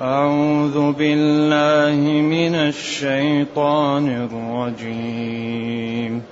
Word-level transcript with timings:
أعوذ 0.00 0.92
بالله 0.92 2.00
من 2.20 2.54
الشيطان 2.54 4.28
الرجيم. 4.32 6.22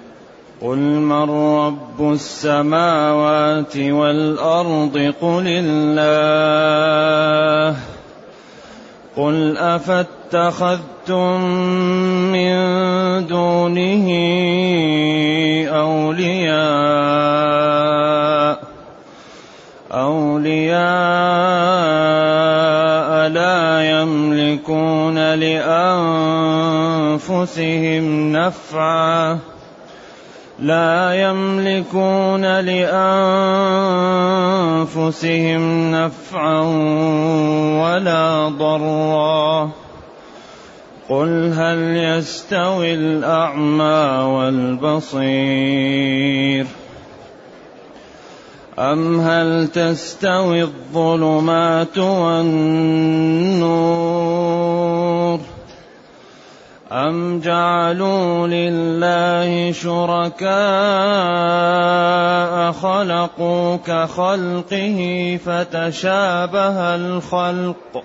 قل 0.62 0.79
من 0.79 1.30
رب 1.56 2.12
السماوات 2.12 3.76
والأرض 3.76 5.15
قل 5.20 5.44
الله. 5.46 6.08
قل 9.16 9.57
أفاتخذتم 9.57 11.41
من 12.32 12.57
دونه 13.27 14.09
أولياء 15.69 16.98
أولياء 19.93 21.77
يملكون 24.09 25.18
لأنفسهم 25.34 26.03
نفعا 28.32 29.39
لا 30.58 31.14
يملكون 31.14 32.61
لانفسهم 32.61 33.11
نفعا 35.91 36.61
ولا 37.83 38.48
ضرا 38.48 39.71
قل 41.09 41.53
هل 41.56 41.97
يستوي 41.97 42.95
الاعمى 42.95 44.25
والبصير 44.34 45.98
أم 48.79 49.21
هل 49.21 49.69
تستوي 49.69 50.63
الظلمات 50.63 51.99
والنور 51.99 53.39
أم 56.93 57.41
جعلوا 57.41 58.47
لله 58.47 59.73
شركاء 59.73 60.48
خلقوا 62.73 63.77
كخلقه 63.77 65.39
فتشابه 65.45 66.95
الخلق 66.95 68.05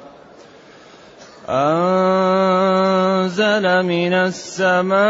أنزل 1.51 3.43
من 3.83 4.13
السماء 4.13 5.01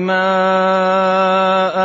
ماء 0.00 1.78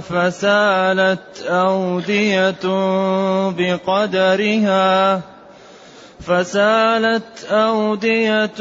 فسالت 0.00 1.46
أودية 1.46 2.64
بقدرها. 3.58 5.20
فسالت 6.20 7.44
أودية 7.50 8.60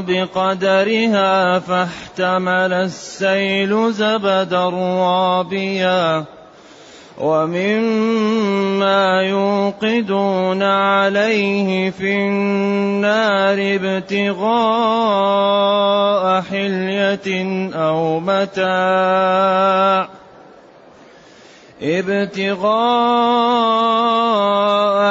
بقدرها 0.00 1.58
فاحتمل 1.58 2.72
السيل 2.72 3.92
زبدا 3.92 4.68
رابيا. 4.68 6.24
ومما 7.20 9.02
يوقدون 9.22 10.62
عليه 10.62 11.90
في 11.90 12.16
النار 12.16 13.58
ابتغاء 13.60 14.50
حلية 16.40 17.28
أو 17.74 18.20
متاع 18.20 20.08
ابتغاء 21.82 22.70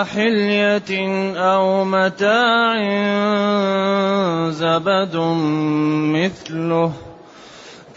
حلية 0.03 0.91
أو 1.37 1.83
متاع 1.85 2.79
زبد 4.49 5.15
مثله 6.15 6.91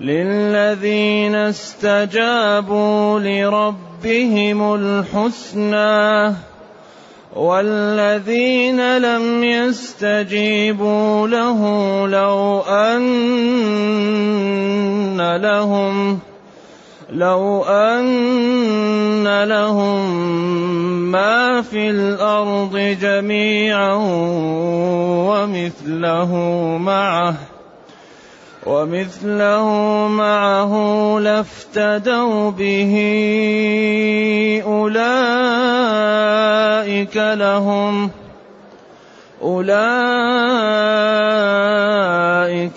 للذين 0.00 1.34
استجابوا 1.34 3.20
لربهم 3.20 4.74
الحسنى 4.74 6.34
والذين 7.36 8.98
لم 8.98 9.44
يستجيبوا 9.44 11.28
له 11.28 11.60
لو 12.08 12.60
أن 12.60 13.04
لهم 15.36 16.18
لو 17.10 17.62
أن 17.64 19.44
لهم 19.44 20.10
ما 21.10 21.62
في 21.62 21.90
الأرض 21.90 22.96
جميعا 23.00 23.94
ومثله 25.30 26.34
معه 26.80 27.53
ومثله 28.66 29.68
معه 30.08 30.72
لافتدوا 31.20 32.50
به 32.50 32.94
أولئك 34.66 35.06
لهم 37.16 38.10
أولئك 39.42 39.94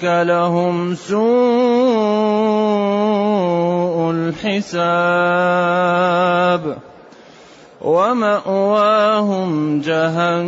لهم 0.03 0.95
سوء 0.95 1.27
الحساب 4.11 5.27
ومأواهم 7.81 9.81
جهنم 9.81 10.47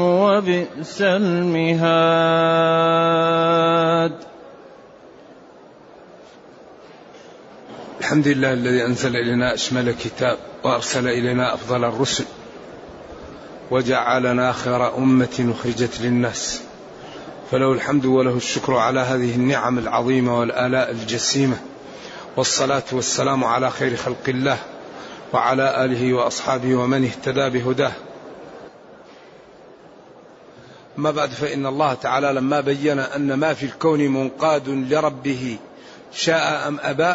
وبئس 0.00 1.02
المهاد. 1.02 2.16
الحمد 8.00 8.28
لله 8.28 8.52
الذي 8.52 8.86
أنزل 8.86 9.16
إلينا 9.16 9.54
أشمل 9.54 9.92
كتاب 9.92 10.38
وأرسل 10.64 11.08
إلينا 11.08 11.54
أفضل 11.54 11.84
الرسل 11.84 12.24
وجعلنا 13.70 14.52
خير 14.52 14.96
أمة 14.96 15.54
أخرجت 15.58 16.00
للناس. 16.00 16.62
فله 17.50 17.72
الحمد 17.72 18.06
وله 18.06 18.36
الشكر 18.36 18.74
على 18.74 19.00
هذه 19.00 19.34
النعم 19.34 19.78
العظيمة 19.78 20.38
والآلاء 20.38 20.90
الجسيمة. 20.90 21.56
والصلاة 22.36 22.82
والسلام 22.92 23.44
على 23.44 23.70
خير 23.70 23.96
خلق 23.96 24.28
الله. 24.28 24.58
وعلى 25.32 25.84
آله 25.84 26.14
وأصحابه 26.14 26.74
ومن 26.74 27.04
اهتدى 27.04 27.50
بهداه. 27.50 27.92
اما 30.98 31.10
بعد 31.10 31.30
فإن 31.30 31.66
الله 31.66 31.94
تعالى 31.94 32.32
لما 32.32 32.60
بين 32.60 32.98
أن 32.98 33.34
ما 33.34 33.54
في 33.54 33.66
الكون 33.66 34.00
منقاد 34.08 34.68
لربه 34.68 35.58
شاء 36.12 36.68
أم 36.68 36.78
أبى 36.82 37.14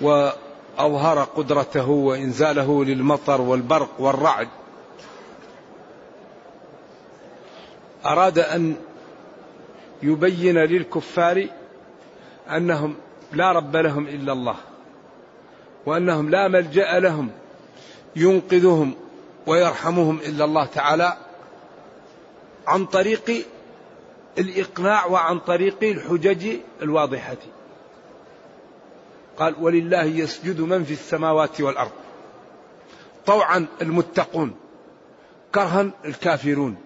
وأظهر 0.00 1.24
قدرته 1.24 1.88
وإنزاله 1.88 2.84
للمطر 2.84 3.40
والبرق 3.40 3.90
والرعد. 3.98 4.48
أراد 8.06 8.38
أن 8.38 8.76
يبين 10.02 10.58
للكفار 10.58 11.46
أنهم 12.50 12.94
لا 13.36 13.52
رب 13.52 13.76
لهم 13.76 14.06
إلا 14.06 14.32
الله 14.32 14.56
وأنهم 15.86 16.30
لا 16.30 16.48
ملجأ 16.48 16.98
لهم 16.98 17.30
ينقذهم 18.16 18.94
ويرحمهم 19.46 20.18
إلا 20.18 20.44
الله 20.44 20.64
تعالى 20.64 21.16
عن 22.66 22.86
طريق 22.86 23.46
الإقناع 24.38 25.06
وعن 25.06 25.38
طريق 25.38 25.76
الحجج 25.82 26.56
الواضحة. 26.82 27.36
قال 29.38 29.54
ولله 29.60 30.02
يسجد 30.04 30.60
من 30.60 30.84
في 30.84 30.92
السماوات 30.92 31.60
والأرض 31.60 31.90
طوعا 33.26 33.66
المتقون 33.82 34.56
كرها 35.54 35.90
الكافرون. 36.04 36.76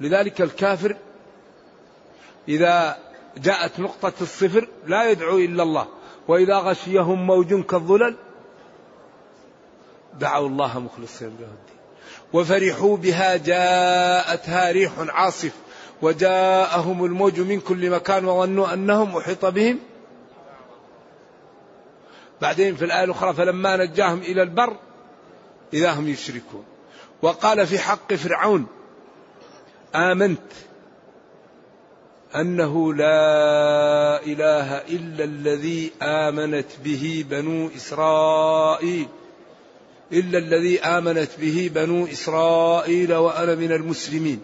لذلك 0.00 0.40
الكافر 0.40 0.96
إذا 2.48 2.98
جاءت 3.36 3.80
نقطة 3.80 4.12
الصفر 4.20 4.68
لا 4.86 5.10
يدعو 5.10 5.38
إلا 5.38 5.62
الله. 5.62 5.86
وإذا 6.28 6.58
غشيهم 6.58 7.26
موج 7.26 7.54
كالظلل 7.54 8.16
دعوا 10.20 10.48
الله 10.48 10.78
مخلصين 10.78 11.28
له 11.28 11.46
الدين. 11.46 11.74
وفرحوا 12.32 12.96
بها 12.96 13.36
جاءتها 13.36 14.70
ريح 14.70 14.92
عاصف 14.98 15.52
وجاءهم 16.02 17.04
الموج 17.04 17.40
من 17.40 17.60
كل 17.60 17.90
مكان 17.90 18.24
وظنوا 18.24 18.72
أنهم 18.72 19.16
أحيط 19.16 19.46
بهم. 19.46 19.78
بعدين 22.40 22.76
في 22.76 22.84
الآية 22.84 23.04
الأخرى 23.04 23.34
فلما 23.34 23.76
نجاهم 23.76 24.18
إلى 24.18 24.42
البر 24.42 24.76
إذا 25.72 25.92
هم 25.92 26.08
يشركون. 26.08 26.64
وقال 27.22 27.66
في 27.66 27.78
حق 27.78 28.14
فرعون 28.14 28.66
آمنت 29.94 30.40
أنه 32.34 32.94
لا 32.94 34.22
إله 34.26 34.76
إلا 34.76 35.24
الذي 35.24 35.92
آمنت 36.02 36.66
به 36.84 37.24
بنو 37.30 37.70
إسرائيل 37.76 39.08
إلا 40.12 40.38
الذي 40.38 40.80
آمنت 40.80 41.30
به 41.40 41.70
بنو 41.74 42.06
إسرائيل 42.06 43.14
وأنا 43.14 43.54
من 43.54 43.72
المسلمين. 43.72 44.40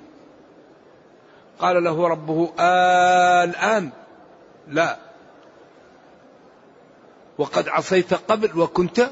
قال 1.58 1.84
له 1.84 2.08
ربه 2.08 2.52
الآن؟ 3.44 3.90
لا. 4.68 4.98
وقد 7.38 7.68
عصيت 7.68 8.14
قبل 8.14 8.60
وكنت 8.60 9.10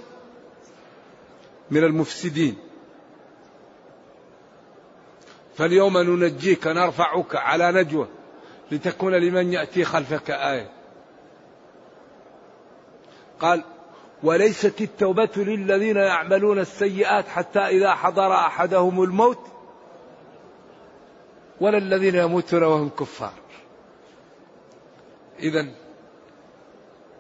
من 1.70 1.84
المفسدين. 1.84 2.56
فاليوم 5.56 5.98
ننجيك 5.98 6.66
نرفعك 6.66 7.36
على 7.36 7.72
نجوى. 7.72 8.18
لتكون 8.70 9.15
لمن 9.15 9.53
يأتي 9.53 9.85
خلفك 9.85 10.31
آية. 10.31 10.70
قال 13.41 13.65
وليست 14.23 14.81
التوبة 14.81 15.31
للذين 15.37 15.97
يعملون 15.97 16.59
السيئات 16.59 17.29
حتى 17.29 17.59
إذا 17.59 17.94
حضر 17.94 18.32
أحدهم 18.32 19.03
الموت 19.03 19.38
ولا 21.61 21.79
الذين 21.79 22.15
يموتون 22.15 22.62
وهم 22.62 22.88
كفار. 22.88 23.32
إذا 25.38 25.67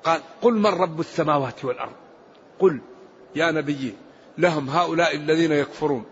قال 0.04 0.20
قل 0.42 0.54
من 0.54 0.66
رب 0.66 1.00
السماوات 1.00 1.64
والأرض؟ 1.64 1.92
قل 2.58 2.80
يا 3.34 3.50
نبي 3.50 3.94
لهم 4.38 4.70
هؤلاء 4.70 5.16
الذين 5.16 5.52
يكفرون. 5.52 6.04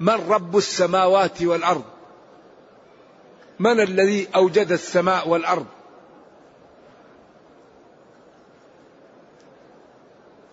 من 0.00 0.28
رب 0.28 0.56
السماوات 0.56 1.42
والأرض؟ 1.42 1.84
من 3.58 3.80
الذي 3.80 4.28
أوجد 4.34 4.72
السماء 4.72 5.28
والأرض؟ 5.28 5.66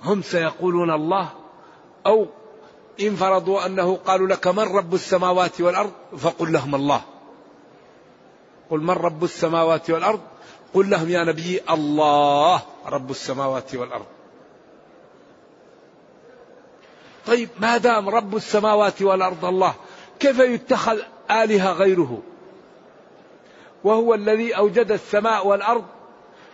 هم 0.03 0.21
سيقولون 0.21 0.91
الله 0.91 1.29
أو 2.05 2.27
إن 3.01 3.15
فرضوا 3.15 3.65
أنه 3.65 3.95
قالوا 3.95 4.27
لك 4.27 4.47
من 4.47 4.75
رب 4.75 4.93
السماوات 4.93 5.61
والأرض 5.61 5.91
فقل 6.17 6.51
لهم 6.51 6.75
الله. 6.75 7.01
قل 8.69 8.79
من 8.79 8.93
رب 8.93 9.23
السماوات 9.23 9.89
والأرض؟ 9.89 10.21
قل 10.73 10.89
لهم 10.89 11.09
يا 11.09 11.23
نبي 11.23 11.61
الله 11.69 12.61
رب 12.85 13.11
السماوات 13.11 13.75
والأرض. 13.75 14.05
طيب 17.27 17.49
ما 17.59 17.77
دام 17.77 18.09
رب 18.09 18.35
السماوات 18.35 19.01
والأرض 19.01 19.45
الله 19.45 19.73
كيف 20.19 20.39
يتخذ 20.39 20.99
آلهة 21.31 21.71
غيره؟ 21.71 22.21
وهو 23.83 24.13
الذي 24.13 24.57
أوجد 24.57 24.91
السماء 24.91 25.47
والأرض 25.47 25.85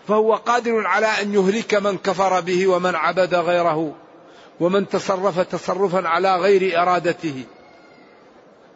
فهو 0.08 0.36
قادر 0.36 0.88
على 0.88 1.08
أن 1.08 1.34
يهلك 1.34 1.74
من 1.74 1.98
كفر 1.98 2.40
به 2.40 2.68
ومن 2.68 2.96
عبد 2.96 3.36
غيره 3.36 3.94
ومن 4.60 4.90
تصرف 4.90 5.40
تصرفا 5.40 6.08
على 6.08 6.36
غير 6.36 6.82
إرادته. 6.82 7.44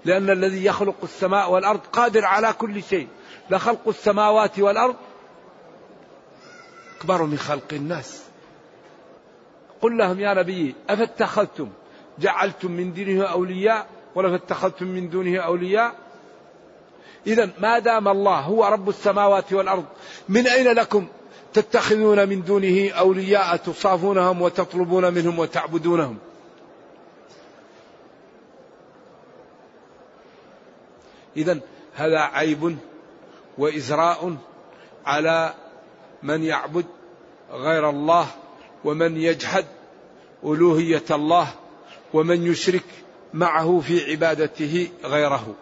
لأن 0.05 0.29
الذي 0.29 0.65
يخلق 0.65 0.95
السماء 1.03 1.51
والأرض 1.51 1.79
قادر 1.93 2.25
على 2.25 2.53
كل 2.53 2.83
شيء. 2.83 3.07
لخلق 3.49 3.87
السماوات 3.87 4.59
والأرض 4.59 4.95
أكبر 6.97 7.23
من 7.23 7.37
خلق 7.37 7.73
الناس. 7.73 8.23
قل 9.81 9.97
لهم 9.97 10.19
يا 10.19 10.33
نبي 10.33 10.75
أفاتخذتم؟ 10.89 11.69
جعلتم 12.19 12.71
من 12.71 12.93
دينه 12.93 13.23
أولياء 13.23 13.87
ولا 14.15 14.37
فاتخذتم 14.37 14.87
من 14.87 15.09
دونه 15.09 15.39
أولياء؟ 15.39 15.95
إذا 17.27 17.49
ما 17.59 17.79
دام 17.79 18.07
الله 18.07 18.39
هو 18.39 18.65
رب 18.65 18.89
السماوات 18.89 19.53
والأرض 19.53 19.85
من 20.29 20.47
أين 20.47 20.67
لكم 20.67 21.07
تتخذون 21.53 22.29
من 22.29 22.43
دونه 22.43 22.91
أولياء 22.91 23.57
تصافونهم 23.57 24.41
وتطلبون 24.41 25.13
منهم 25.13 25.39
وتعبدونهم؟ 25.39 26.17
إذا 31.37 31.59
هذا 31.93 32.19
عيب 32.19 32.77
وإزراء 33.57 34.37
على 35.05 35.53
من 36.23 36.43
يعبد 36.43 36.85
غير 37.51 37.89
الله 37.89 38.27
ومن 38.85 39.17
يجحد 39.17 39.65
ألوهية 40.43 41.03
الله 41.11 41.47
ومن 42.13 42.47
يشرك 42.47 42.83
معه 43.33 43.79
في 43.79 44.11
عبادته 44.11 44.89
غيره. 45.03 45.55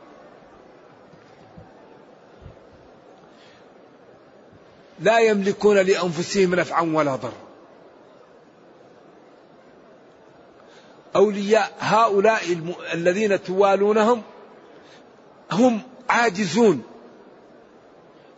لا 5.01 5.19
يملكون 5.19 5.77
لأنفسهم 5.77 6.55
نفعا 6.55 6.81
ولا 6.81 7.15
ضرا. 7.15 7.49
أولياء 11.15 11.71
هؤلاء 11.79 12.53
الم... 12.53 12.73
الذين 12.93 13.43
توالونهم 13.43 14.21
هم 15.51 15.81
عاجزون. 16.09 16.83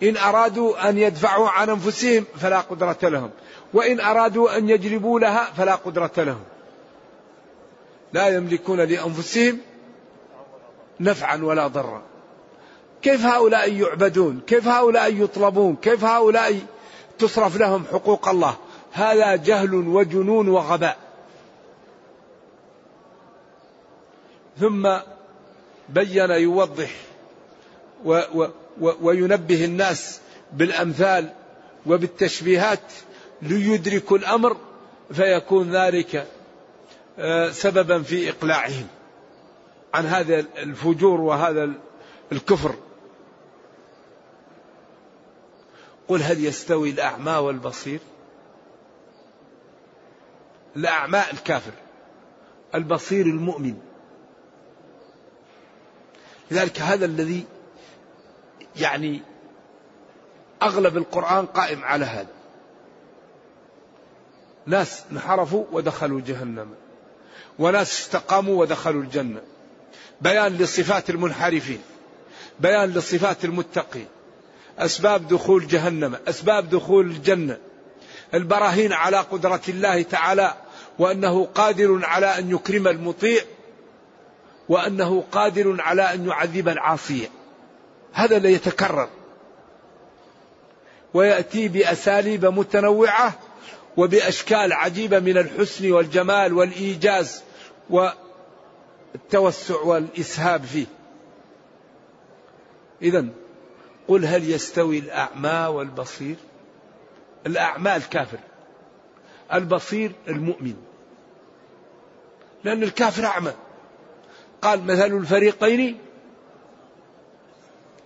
إن 0.03 0.17
أرادوا 0.17 0.89
أن 0.89 0.97
يدفعوا 0.97 1.49
عن 1.49 1.69
أنفسهم 1.69 2.25
فلا 2.39 2.59
قدرة 2.59 2.97
لهم. 3.03 3.29
وإن 3.73 3.99
أرادوا 3.99 4.57
أن 4.57 4.69
يجلبوا 4.69 5.19
لها 5.19 5.43
فلا 5.43 5.75
قدرة 5.75 6.11
لهم. 6.17 6.43
لا 8.13 8.27
يملكون 8.27 8.79
لأنفسهم 8.79 9.57
نفعا 10.99 11.43
ولا 11.43 11.67
ضرا. 11.67 12.01
كيف 13.01 13.25
هؤلاء 13.25 13.73
يعبدون؟ 13.73 14.41
كيف 14.47 14.67
هؤلاء 14.67 15.23
يطلبون؟ 15.23 15.75
كيف 15.75 16.03
هؤلاء 16.03 16.59
تصرف 17.19 17.57
لهم 17.57 17.85
حقوق 17.91 18.27
الله؟ 18.29 18.55
هذا 18.91 19.35
جهل 19.35 19.73
وجنون 19.73 20.47
وغباء. 20.47 20.97
ثم 24.59 24.97
بين 25.89 26.31
يوضح 26.31 26.91
و 28.05 28.21
و 28.33 28.47
و 28.81 28.91
وينبه 29.01 29.65
الناس 29.65 30.19
بالأمثال 30.53 31.29
وبالتشبيهات 31.85 32.93
ليدركوا 33.41 34.17
الأمر 34.17 34.57
فيكون 35.13 35.75
ذلك 35.75 36.27
آه، 37.19 37.51
سببا 37.51 38.01
في 38.01 38.29
إقلاعهم 38.29 38.87
عن 39.93 40.05
هذا 40.05 40.45
الفجور 40.57 41.21
وهذا 41.21 41.71
الكفر. 42.31 42.75
قل 46.11 46.23
هل 46.23 46.45
يستوي 46.45 46.89
الأعمى 46.89 47.31
والبصير؟ 47.31 47.99
الأعمى 50.75 51.23
الكافر 51.33 51.71
البصير 52.75 53.25
المؤمن. 53.25 53.77
لذلك 56.51 56.81
هذا 56.81 57.05
الذي 57.05 57.45
يعني 58.75 59.21
أغلب 60.61 60.97
القرآن 60.97 61.45
قائم 61.45 61.83
على 61.83 62.05
هذا. 62.05 62.33
ناس 64.65 65.03
انحرفوا 65.11 65.65
ودخلوا 65.71 66.21
جهنم 66.21 66.73
وناس 67.59 67.99
استقاموا 67.99 68.61
ودخلوا 68.61 69.01
الجنة. 69.01 69.41
بيان 70.21 70.57
لصفات 70.57 71.09
المنحرفين 71.09 71.81
بيان 72.59 72.89
لصفات 72.89 73.45
المتقين. 73.45 74.07
أسباب 74.81 75.27
دخول 75.27 75.67
جهنم 75.67 76.17
أسباب 76.27 76.69
دخول 76.69 77.05
الجنة. 77.05 77.57
البراهين 78.33 78.93
على 78.93 79.17
قدرة 79.17 79.61
الله 79.69 80.01
تعالى 80.01 80.53
وأنه 80.99 81.45
قادر 81.55 82.05
على 82.05 82.25
أن 82.25 82.51
يكرم 82.51 82.87
المطيع 82.87 83.41
وأنه 84.69 85.23
قادر 85.31 85.81
على 85.81 86.13
أن 86.13 86.27
يعذب 86.27 86.69
العاصي. 86.69 87.29
هذا 88.13 88.39
لا 88.39 88.49
يتكرر. 88.49 89.09
ويأتي 91.13 91.67
بأساليب 91.67 92.45
متنوعة 92.45 93.39
وبأشكال 93.97 94.73
عجيبة 94.73 95.19
من 95.19 95.37
الحسن 95.37 95.91
والجمال 95.91 96.53
والإيجاز 96.53 97.43
والتوسع 97.89 99.81
والإسهاب 99.81 100.63
فيه. 100.63 100.85
إذا 103.01 103.25
قل 104.07 104.25
هل 104.25 104.49
يستوي 104.49 104.99
الأعمى 104.99 105.67
والبصير؟ 105.75 106.35
الأعمى 107.45 107.95
الكافر 107.95 108.39
البصير 109.53 110.11
المؤمن. 110.27 110.75
لأن 112.63 112.83
الكافر 112.83 113.25
أعمى. 113.25 113.53
قال 114.61 114.83
مثل 114.83 115.17
الفريقين 115.17 115.99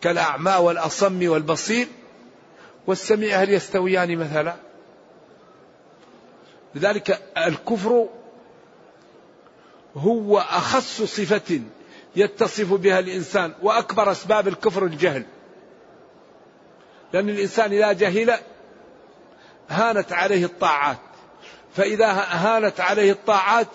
كالأعمى 0.02 0.56
والأصم 0.56 1.30
والبصير. 1.30 1.88
والسميع 2.88 3.38
هل 3.38 3.50
يستويان 3.50 4.18
مثلا؟ 4.18 4.56
لذلك 6.76 7.22
الكفر 7.38 8.10
هو 9.96 10.38
أخص 10.40 11.02
صفة 11.02 11.62
يتصف 12.16 12.74
بها 12.74 13.00
الإنسان 13.00 13.54
وأكبر 13.62 14.12
أسباب 14.12 14.48
الكفر 14.48 14.86
الجهل. 14.86 15.26
لأن 17.14 17.30
الإنسان 17.30 17.74
إذا 17.74 17.92
جهل 17.92 18.40
هانت 19.70 20.14
عليه 20.14 20.46
الطاعات. 20.46 20.98
فإذا 21.76 22.12
هانت 22.12 22.80
عليه 22.80 23.12
الطاعات 23.12 23.68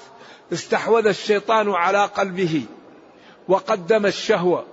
استحوذ 0.53 1.07
الشيطان 1.07 1.71
على 1.71 2.05
قلبه 2.05 2.65
وقدم 3.49 4.07
الشهوة. 4.07 4.67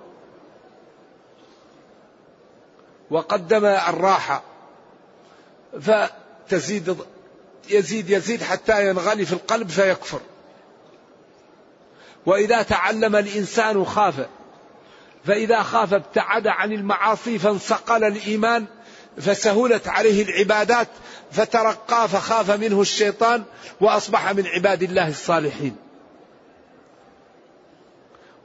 وقدم 3.10 3.64
الراحة. 3.64 4.42
فتزيد 5.80 6.96
يزيد 7.70 8.10
يزيد 8.10 8.42
حتى 8.42 8.88
ينغلي 8.88 9.26
في 9.26 9.32
القلب 9.32 9.68
فيكفر. 9.68 10.20
وإذا 12.26 12.62
تعلم 12.62 13.16
الإنسان 13.16 13.84
خاف 13.84 14.26
فإذا 15.28 15.62
خاف 15.62 15.94
ابتعد 15.94 16.46
عن 16.46 16.72
المعاصي 16.72 17.38
فانصقل 17.38 18.04
الإيمان 18.04 18.66
فسهلت 19.16 19.88
عليه 19.88 20.22
العبادات 20.22 20.88
فترقى 21.30 22.08
فخاف 22.08 22.50
منه 22.50 22.80
الشيطان 22.80 23.44
وأصبح 23.80 24.32
من 24.32 24.46
عباد 24.46 24.82
الله 24.82 25.08
الصالحين. 25.08 25.76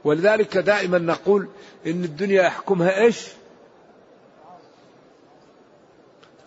ولذلك 0.04 0.56
دائما 0.56 0.98
نقول 0.98 1.48
إن 1.86 2.04
الدنيا 2.04 2.42
يحكمها 2.42 3.00
إيش؟ 3.00 3.18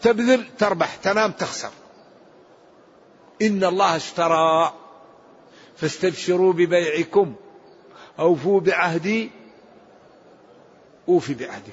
تبذل 0.01 0.45
تربح 0.57 0.95
تنام 0.95 1.31
تخسر. 1.31 1.71
إن 3.41 3.63
الله 3.63 3.95
اشترى 3.95 4.73
فاستبشروا 5.77 6.53
ببيعكم 6.53 7.35
أوفوا 8.19 8.59
بعهدي 8.59 9.31
أوفي 11.07 11.33
بعهدكم. 11.33 11.71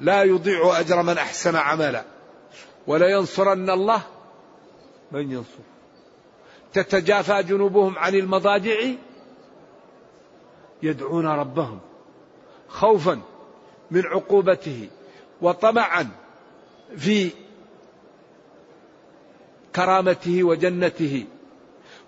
لا 0.00 0.22
يضيع 0.22 0.80
أجر 0.80 1.02
من 1.02 1.18
أحسن 1.18 1.56
عملا. 1.56 2.04
ولا 2.86 3.08
ينصرن 3.08 3.70
الله 3.70 4.02
من 5.12 5.32
ينصر. 5.32 5.62
تتجافى 6.72 7.42
جنوبهم 7.42 7.98
عن 7.98 8.14
المضاجع؟ 8.14 8.76
يدعون 10.82 11.26
ربهم 11.26 11.80
خوفا 12.68 13.20
من 13.90 14.06
عقوبته 14.06 14.88
وطمعا 15.42 16.08
في 16.96 17.30
كرامته 19.76 20.44
وجنته. 20.44 21.26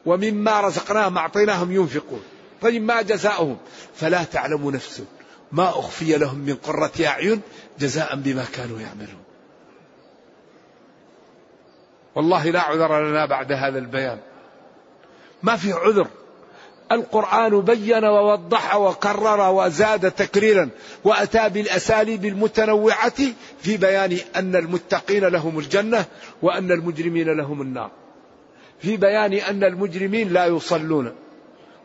ومما 0.06 0.60
رزقناهم 0.60 1.18
أعطيناهم 1.18 1.72
ينفقون. 1.72 2.22
طيب 2.62 2.82
ما 2.82 3.02
جزاؤهم؟ 3.02 3.58
فلا 3.94 4.24
تعلم 4.24 4.70
نفس 4.70 5.02
ما 5.52 5.68
أخفي 5.68 6.18
لهم 6.18 6.38
من 6.38 6.54
قرة 6.54 6.92
أعين 7.06 7.40
جزاء 7.78 8.16
بما 8.16 8.44
كانوا 8.44 8.80
يعملون. 8.80 9.20
والله 12.14 12.50
لا 12.50 12.60
عذر 12.60 13.08
لنا 13.08 13.26
بعد 13.26 13.52
هذا 13.52 13.78
البيان. 13.78 14.18
ما 15.42 15.56
في 15.56 15.72
عذر. 15.72 16.06
القرآن 16.92 17.60
بين 17.60 18.04
ووضح 18.04 18.76
وكرر 18.76 19.50
وزاد 19.50 20.10
تكريرا 20.10 20.68
وأتى 21.04 21.48
بالأساليب 21.48 22.24
المتنوعة 22.24 23.14
في 23.58 23.76
بيان 23.76 24.18
أن 24.36 24.56
المتقين 24.56 25.24
لهم 25.24 25.58
الجنة 25.58 26.04
وأن 26.42 26.72
المجرمين 26.72 27.36
لهم 27.36 27.62
النار. 27.62 27.90
في 28.80 28.96
بيان 28.96 29.32
أن 29.32 29.64
المجرمين 29.64 30.32
لا 30.32 30.46
يصلون 30.46 31.12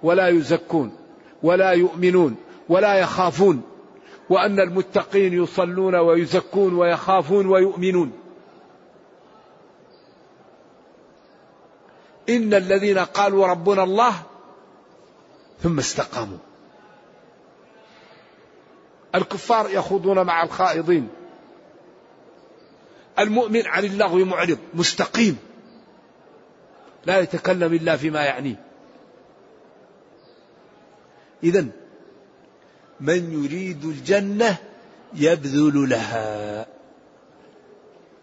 ولا 0.04 0.28
يزكون 0.28 0.98
ولا 1.44 1.72
يؤمنون 1.72 2.36
ولا 2.70 2.94
يخافون 2.94 3.62
وأن 4.30 4.60
المتقين 4.60 5.44
يصلون 5.44 5.96
ويزكون 5.96 6.74
ويخافون 6.74 7.46
ويؤمنون. 7.46 8.12
إن 12.30 12.54
الذين 12.54 12.98
قالوا 12.98 13.48
ربنا 13.48 13.84
الله 13.84 14.14
ثم 15.64 15.80
استقاموا. 15.80 16.38
الكفار 19.16 19.70
يخوضون 19.70 20.26
مع 20.26 20.44
الخائضين. 20.44 21.10
المؤمن 23.20 23.68
عن 23.68 23.86
اللغو 23.86 24.26
معرض 24.26 24.58
مستقيم. 24.74 25.38
لا 27.06 27.20
يتكلم 27.20 27.74
إلا 27.74 27.98
فيما 27.98 28.24
يعنيه. 28.24 28.66
اذا 31.44 31.66
من 33.00 33.44
يريد 33.44 33.86
الجنة 33.86 34.58
يبذل 35.14 35.90
لها. 35.90 36.66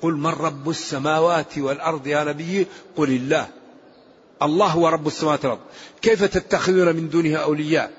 قل 0.03 0.13
من 0.13 0.31
رب 0.31 0.71
السماوات 0.71 1.59
والأرض 1.59 2.07
يا 2.07 2.25
نبي؟ 2.25 2.67
قل 2.97 3.09
الله. 3.09 3.49
الله 4.43 4.67
هو 4.67 4.89
رب 4.89 5.07
السماوات 5.07 5.45
والأرض. 5.45 5.61
كيف 6.03 6.25
تتخذون 6.25 6.97
من 6.97 7.09
دونه 7.09 7.37
أولياء؟ 7.37 7.91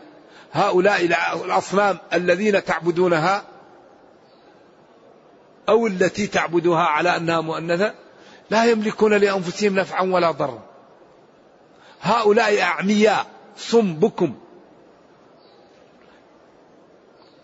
هؤلاء 0.52 1.06
الأصنام 1.46 1.98
الذين 2.14 2.64
تعبدونها 2.64 3.44
أو 5.70 5.88
التي 5.88 6.28
تعبدها 6.28 6.82
على 6.82 7.18
أنها 7.18 7.42
مؤنثة؟ 7.42 7.94
لا 8.50 8.66
يملكون 8.66 9.14
لأنفسهم 9.14 9.76
نفعا 9.76 10.02
ولا 10.02 10.32
ضرا. 10.32 10.64
هؤلاء 12.02 12.62
أعمياء 12.62 13.26
صم 13.58 13.94
بكم 13.94 14.36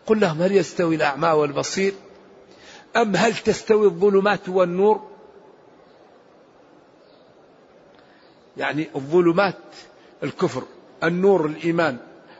قل 0.09 0.19
لهم 0.19 0.41
هل 0.41 0.51
يستوي 0.51 0.95
الأعمى 0.95 1.29
والبصير؟ 1.29 1.93
أم 2.97 3.15
هل 3.15 3.35
تستوي 3.35 3.87
الظلمات 3.87 4.49
والنور؟ 4.49 5.09
يعني 8.57 8.89
الظلمات 8.95 9.55
الكفر 10.23 10.63
النور 11.03 11.45
الإيمان 11.45 11.97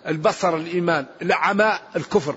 البصر 0.07 0.55
الإيمان 0.55 1.05
العماء 1.21 1.81
الكفر. 1.95 2.35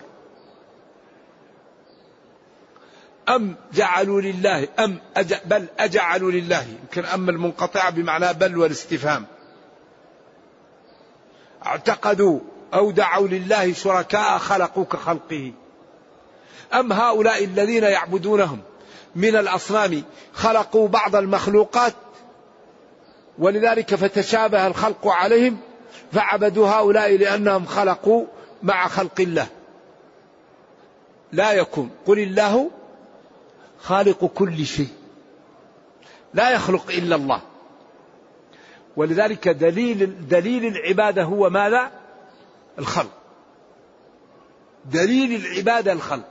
أم 3.28 3.56
جعلوا 3.72 4.20
لله 4.20 4.68
أم 4.78 4.98
أج 5.16 5.34
بل 5.44 5.66
أجعلوا 5.78 6.30
لله. 6.30 6.66
يمكن 6.82 7.04
أم 7.04 7.28
المنقطعة 7.28 7.90
بمعنى 7.90 8.32
بل 8.32 8.58
والاستفهام. 8.58 9.26
اعتقدوا 11.66 12.40
أو 12.74 12.90
دعوا 12.90 13.28
لله 13.28 13.72
شركاء 13.72 14.38
خلقوا 14.38 14.84
كخلقه. 14.84 15.52
أم 16.74 16.92
هؤلاء 16.92 17.44
الذين 17.44 17.82
يعبدونهم 17.82 18.60
من 19.16 19.36
الأصنام 19.36 20.02
خلقوا 20.32 20.88
بعض 20.88 21.16
المخلوقات 21.16 21.94
ولذلك 23.38 23.94
فتشابه 23.94 24.66
الخلق 24.66 25.08
عليهم 25.08 25.58
فعبدوا 26.12 26.68
هؤلاء 26.68 27.16
لأنهم 27.16 27.66
خلقوا 27.66 28.26
مع 28.62 28.88
خلق 28.88 29.20
الله. 29.20 29.46
لا 31.32 31.52
يكون. 31.52 31.90
قل 32.06 32.18
الله 32.18 32.70
خالق 33.82 34.24
كل 34.24 34.66
شيء. 34.66 34.88
لا 36.34 36.50
يخلق 36.50 36.90
إلا 36.90 37.16
الله. 37.16 37.40
ولذلك 38.96 39.48
دليل 39.48 40.28
دليل 40.28 40.66
العبادة 40.66 41.22
هو 41.22 41.50
ماذا؟ 41.50 42.01
الخلق. 42.78 43.10
دليل 44.84 45.46
العبادة 45.46 45.92
الخلق. 45.92 46.28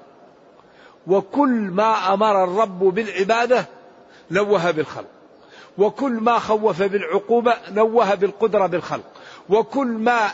وكل 1.07 1.49
ما 1.49 2.13
أمر 2.13 2.43
الرب 2.43 2.79
بالعبادة 2.79 3.65
لوها 4.31 4.71
بالخلق. 4.71 5.09
وكل 5.77 6.11
ما 6.11 6.39
خوف 6.39 6.83
بالعقوبة 6.83 7.55
نوه 7.71 8.15
بالقدرة 8.15 8.67
بالخلق. 8.67 9.03
وكل 9.49 9.87
ما 9.87 10.31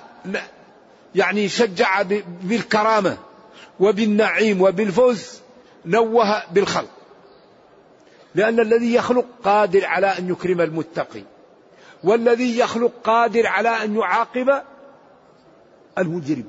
يعني 1.15 1.49
شجع 1.49 2.01
بالكرامة 2.41 3.17
وبالنعيم 3.79 4.61
وبالفوز 4.61 5.41
نوه 5.85 6.43
بالخلق. 6.51 6.89
لأن 8.35 8.59
الذي 8.59 8.93
يخلق 8.93 9.25
قادر 9.43 9.85
على 9.85 10.07
أن 10.07 10.29
يكرم 10.29 10.61
المتقي 10.61 11.23
والذي 12.03 12.59
يخلق 12.59 12.91
قادر 13.03 13.47
على 13.47 13.69
أن 13.69 13.95
يعاقب 13.95 14.61
المجرم. 15.97 16.45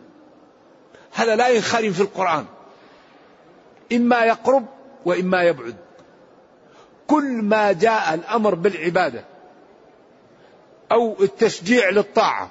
هذا 1.12 1.36
لا 1.36 1.48
ينخرم 1.48 1.92
في 1.92 2.00
القرآن. 2.00 2.44
إما 3.92 4.24
يقرب 4.24 4.66
وإما 5.04 5.42
يبعد. 5.42 5.76
كل 7.06 7.42
ما 7.42 7.72
جاء 7.72 8.14
الأمر 8.14 8.54
بالعبادة 8.54 9.24
أو 10.92 11.16
التشجيع 11.20 11.90
للطاعة 11.90 12.50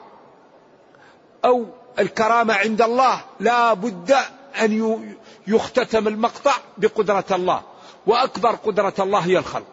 أو 1.46 1.66
الكرامة 2.00 2.54
عند 2.54 2.82
الله 2.82 3.22
لا 3.40 3.74
بد 3.74 4.16
أن 4.62 5.02
يختتم 5.48 6.08
المقطع 6.08 6.54
بقدرة 6.78 7.26
الله. 7.32 7.62
وأكبر 8.08 8.50
قدرة 8.50 8.94
الله 9.00 9.20
هي 9.20 9.38
الخلق. 9.38 9.66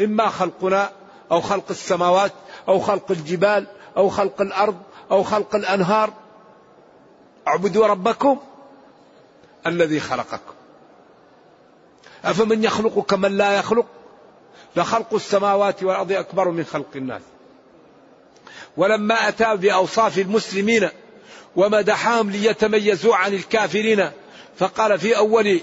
إما 0.00 0.28
خلقنا 0.28 0.90
أو 1.32 1.40
خلق 1.40 1.64
السماوات 1.70 2.32
أو 2.68 2.80
خلق 2.80 3.10
الجبال 3.10 3.66
أو 3.96 4.08
خلق 4.08 4.40
الأرض 4.40 4.82
أو 5.10 5.22
خلق 5.22 5.54
الأنهار. 5.54 6.12
اعبدوا 7.48 7.86
ربكم 7.86 8.38
الذي 9.66 10.00
خلقكم. 10.00 10.54
أفمن 12.24 12.64
يخلق 12.64 13.06
كمن 13.06 13.36
لا 13.36 13.58
يخلق؟ 13.58 13.86
لخلق 14.76 15.14
السماوات 15.14 15.82
والأرض 15.82 16.12
أكبر 16.12 16.50
من 16.50 16.64
خلق 16.64 16.88
الناس. 16.96 17.22
ولما 18.76 19.28
أتى 19.28 19.56
بأوصاف 19.56 20.18
المسلمين 20.18 20.88
ومدحهم 21.56 22.30
ليتميزوا 22.30 23.16
عن 23.16 23.34
الكافرين 23.34 24.10
فقال 24.56 24.98
في 24.98 25.16
أول 25.16 25.60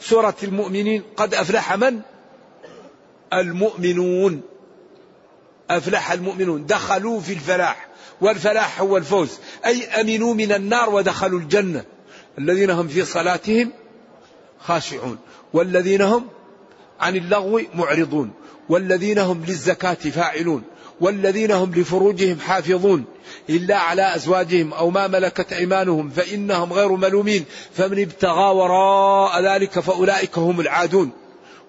سورة 0.00 0.36
المؤمنين 0.42 1.02
قد 1.16 1.34
أفلح 1.34 1.74
من؟ 1.74 2.00
المؤمنون. 3.32 4.42
أفلح 5.70 6.12
المؤمنون. 6.12 6.66
دخلوا 6.66 7.20
في 7.20 7.32
الفلاح. 7.32 7.88
والفلاح 8.22 8.80
هو 8.80 8.96
الفوز. 8.96 9.30
أي 9.66 9.84
أمنوا 9.84 10.34
من 10.34 10.52
النار 10.52 10.90
ودخلوا 10.90 11.40
الجنة. 11.40 11.84
الذين 12.38 12.70
هم 12.70 12.88
في 12.88 13.04
صلاتهم 13.04 13.70
خاشعون. 14.60 15.18
والذين 15.52 16.02
هم 16.02 16.26
عن 17.00 17.16
اللغو 17.16 17.60
معرضون. 17.74 18.30
والذين 18.68 19.18
هم 19.18 19.44
للزكاة 19.48 19.94
فاعلون. 19.94 20.62
والذين 21.00 21.50
هم 21.50 21.74
لفروجهم 21.74 22.40
حافظون. 22.40 23.04
إلا 23.50 23.78
على 23.78 24.16
أزواجهم 24.16 24.72
أو 24.72 24.90
ما 24.90 25.06
ملكت 25.06 25.52
أيمانهم 25.52 26.10
فإنهم 26.10 26.72
غير 26.72 26.92
ملومين. 26.92 27.44
فمن 27.74 28.02
ابتغى 28.02 28.54
وراء 28.54 29.44
ذلك 29.44 29.80
فأولئك 29.80 30.38
هم 30.38 30.60
العادون. 30.60 31.10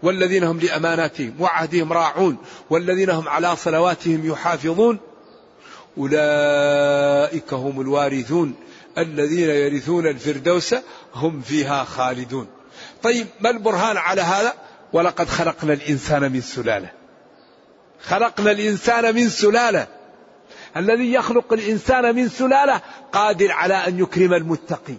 والذين 0.03 0.43
هم 0.43 0.59
لأماناتهم 0.59 1.33
وعهدهم 1.39 1.93
راعون. 1.93 2.37
والذين 2.69 3.09
هم 3.09 3.29
على 3.29 3.55
صلواتهم 3.55 4.29
يحافظون. 4.29 4.99
أولئك 5.97 7.53
هم 7.53 7.81
الوارثون. 7.81 8.55
الذين 8.97 9.49
يرثون 9.49 10.07
الفردوس 10.07 10.75
هم 11.15 11.41
فيها 11.41 11.83
خالدون. 11.83 12.47
طيب 13.03 13.27
ما 13.39 13.49
البرهان 13.49 13.97
على 13.97 14.21
هذا؟ 14.21 14.53
ولقد 14.93 15.27
خلقنا 15.27 15.73
الإنسان 15.73 16.31
من 16.31 16.41
سلالة. 16.41 16.91
خلقنا 18.01 18.51
الإنسان 18.51 19.15
من 19.15 19.29
سلالة. 19.29 19.87
الذي 20.77 21.13
يخلق 21.13 21.53
الإنسان 21.53 22.15
من 22.15 22.29
سلالة 22.29 22.81
قادر 23.11 23.51
على 23.51 23.73
أن 23.73 23.99
يكرم 23.99 24.33
المتقي 24.33 24.95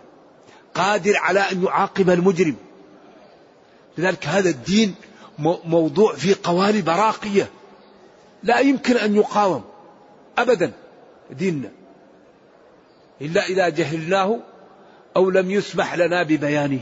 قادر 0.75 1.17
على 1.17 1.41
أن 1.41 1.65
يعاقب 1.65 2.11
المجرم. 2.11 2.57
لذلك 3.99 4.27
هذا 4.27 4.51
الدين 4.51 4.95
موضوع 5.65 6.15
في 6.15 6.35
قوالب 6.35 6.89
راقية. 6.89 7.51
لا 8.43 8.59
يمكن 8.59 8.97
أن 8.97 9.17
يقاوم 9.17 9.65
أبدا. 10.39 10.73
ديننا 11.39 11.71
إلا 13.21 13.47
إذا 13.47 13.69
جهلناه 13.69 14.39
أو 15.17 15.31
لم 15.31 15.51
يسمح 15.51 15.95
لنا 15.95 16.23
ببيانه. 16.23 16.81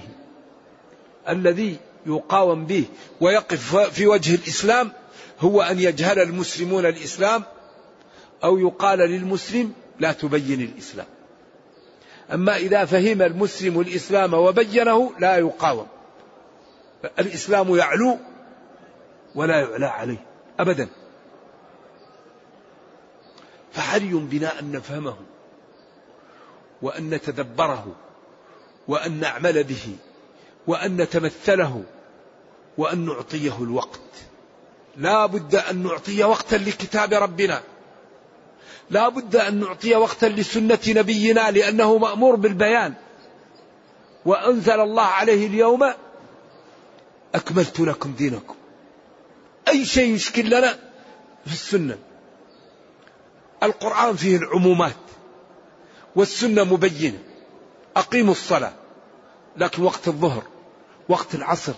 الذي 1.29 1.77
يقاوم 2.07 2.67
به 2.67 2.85
ويقف 3.21 3.77
في 3.77 4.07
وجه 4.07 4.35
الإسلام 4.35 4.93
هو 5.41 5.62
أن 5.62 5.79
يجهل 5.79 6.19
المسلمون 6.19 6.87
الإسلام 6.87 7.43
أو 8.45 8.59
يقال 8.59 8.99
للمسلم 8.99 9.73
لا 10.01 10.12
تبين 10.12 10.61
الإسلام. 10.61 11.07
أما 12.33 12.57
إذا 12.57 12.85
فهم 12.85 13.23
المسلم 13.23 13.81
الإسلام 13.81 14.35
وبينه 14.35 15.12
لا 15.19 15.37
يقاوم. 15.37 15.87
الإسلام 17.19 17.77
يعلو 17.77 18.19
ولا 19.35 19.61
يعلى 19.61 19.87
عليه. 19.87 20.27
أبدا. 20.61 20.88
فحري 23.72 24.14
بنا 24.14 24.58
أن 24.58 24.72
نفهمه 24.72 25.16
وأن 26.82 27.11
نتدبره 27.11 27.87
وأن 28.88 29.20
نعمل 29.20 29.64
به 29.64 29.96
وأن 30.66 30.96
نتمثله 30.96 31.85
وأن 32.78 33.06
نعطيه 33.06 33.62
الوقت؟ 33.62 34.00
لا 34.96 35.26
بد 35.26 35.54
أن 35.54 35.82
نعطي 35.82 36.24
وقتا 36.24 36.56
لكتاب 36.56 37.12
ربنا. 37.12 37.62
لا 38.90 39.08
بد 39.08 39.37
أن 39.37 39.61
نعطي 39.61 39.94
وقتا 39.94 40.26
لسنة 40.26 40.78
نبينا 40.88 41.50
لأنه 41.50 41.98
مأمور 41.98 42.37
بالبيان. 42.37 42.94
وأنزل 44.24 44.80
الله 44.80 45.02
عليه 45.02 45.46
اليوم 45.46 45.92
أكملت 47.35 47.80
لكم 47.80 48.12
دينكم. 48.12 48.54
أي 49.68 49.85
شيء 49.85 50.14
يشكل 50.14 50.46
لنا 50.46 50.78
في 51.46 51.52
السنة. 51.52 51.98
القرآن 53.62 54.16
فيه 54.16 54.37
العمومات 54.37 54.96
والسنة 56.16 56.64
مبينة. 56.64 57.18
أقيموا 57.96 58.33
الصلاة 58.33 58.72
لكن 59.57 59.83
وقت 59.83 60.09
الظهر 60.09 60.42
وقت 61.09 61.35
العصر 61.35 61.75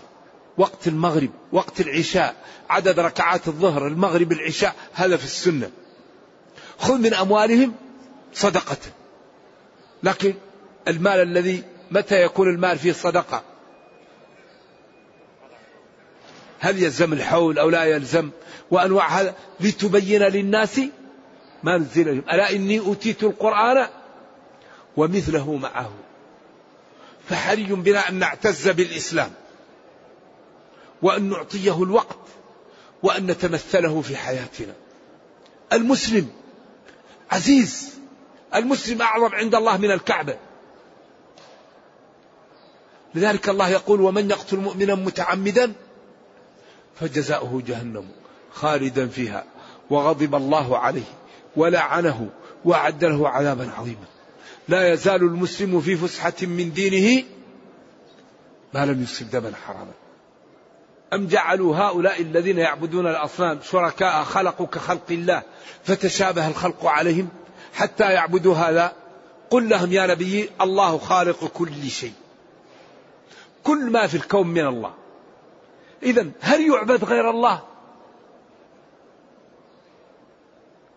وقت 0.58 0.88
المغرب 0.88 1.30
وقت 1.52 1.80
العشاء 1.80 2.34
عدد 2.70 3.00
ركعات 3.00 3.48
الظهر 3.48 3.86
المغرب 3.86 4.32
العشاء 4.32 4.74
هذا 4.92 5.16
في 5.16 5.24
السنة. 5.24 5.70
خذ 6.78 6.98
من 6.98 7.14
أموالهم 7.14 7.74
صدقة. 8.34 8.76
لكن 10.02 10.34
المال 10.88 11.20
الذي 11.20 11.62
متى 11.90 12.22
يكون 12.22 12.48
المال 12.48 12.78
فيه 12.78 12.92
صدقة؟ 12.92 13.42
هل 16.58 16.82
يلزم 16.82 17.12
الحول 17.12 17.58
أو 17.58 17.70
لا 17.70 17.84
يلزم؟ 17.84 18.30
وأنواع 18.70 19.08
هذا 19.08 19.34
لتبين 19.60 20.22
للناس 20.22 20.80
ما 21.64 21.78
نزل 21.78 22.06
لهم 22.06 22.24
ألا 22.32 22.50
إني 22.50 22.78
أوتيت 22.78 23.22
القرآن 23.22 23.88
ومثله 24.96 25.54
معه. 25.56 25.92
فحري 27.28 27.64
بنا 27.64 28.08
أن 28.08 28.14
نعتز 28.14 28.68
بالإسلام 28.68 29.30
وأن 31.02 31.30
نعطيه 31.30 31.82
الوقت 31.82 32.18
وأن 33.02 33.26
نتمثله 33.26 34.00
في 34.00 34.16
حياتنا. 34.16 34.74
المسلم 35.72 36.28
عزيز 37.30 37.94
المسلم 38.54 39.02
أعظم 39.02 39.34
عند 39.34 39.54
الله 39.54 39.76
من 39.76 39.90
الكعبة. 39.90 40.36
لذلك 43.14 43.48
الله 43.48 43.68
يقول 43.68 44.00
ومن 44.00 44.30
يقتل 44.30 44.56
مؤمنا 44.56 44.94
متعمدا 44.94 45.72
فجزاؤه 47.00 47.62
جهنم 47.66 48.08
خالدا 48.52 49.06
فيها 49.06 49.44
وغضب 49.90 50.34
الله 50.34 50.78
عليه. 50.78 51.23
ولعنه 51.56 52.28
وأعد 52.64 53.04
له 53.04 53.28
عذابا 53.28 53.70
عظيما. 53.78 54.04
لا 54.68 54.92
يزال 54.92 55.22
المسلم 55.22 55.80
في 55.80 55.96
فسحة 55.96 56.32
من 56.42 56.72
دينه 56.72 57.24
ما 58.74 58.86
لم 58.86 59.02
يصب 59.02 59.30
دما 59.30 59.52
حراما. 59.66 59.92
أم 61.12 61.26
جعلوا 61.26 61.76
هؤلاء 61.76 62.22
الذين 62.22 62.58
يعبدون 62.58 63.06
الأصنام 63.06 63.58
شركاء 63.62 64.24
خلقوا 64.24 64.66
كخلق 64.66 65.10
الله 65.10 65.42
فتشابه 65.84 66.48
الخلق 66.48 66.86
عليهم 66.86 67.28
حتى 67.74 68.12
يعبدوا 68.12 68.54
هذا؟ 68.54 68.92
قل 69.50 69.68
لهم 69.68 69.92
يا 69.92 70.06
نبي 70.06 70.50
الله 70.60 70.98
خالق 70.98 71.44
كل 71.44 71.90
شيء. 71.90 72.12
كل 73.64 73.90
ما 73.90 74.06
في 74.06 74.16
الكون 74.16 74.46
من 74.46 74.66
الله. 74.66 74.94
إذا 76.02 76.30
هل 76.40 76.60
يعبد 76.70 77.04
غير 77.04 77.30
الله؟ 77.30 77.62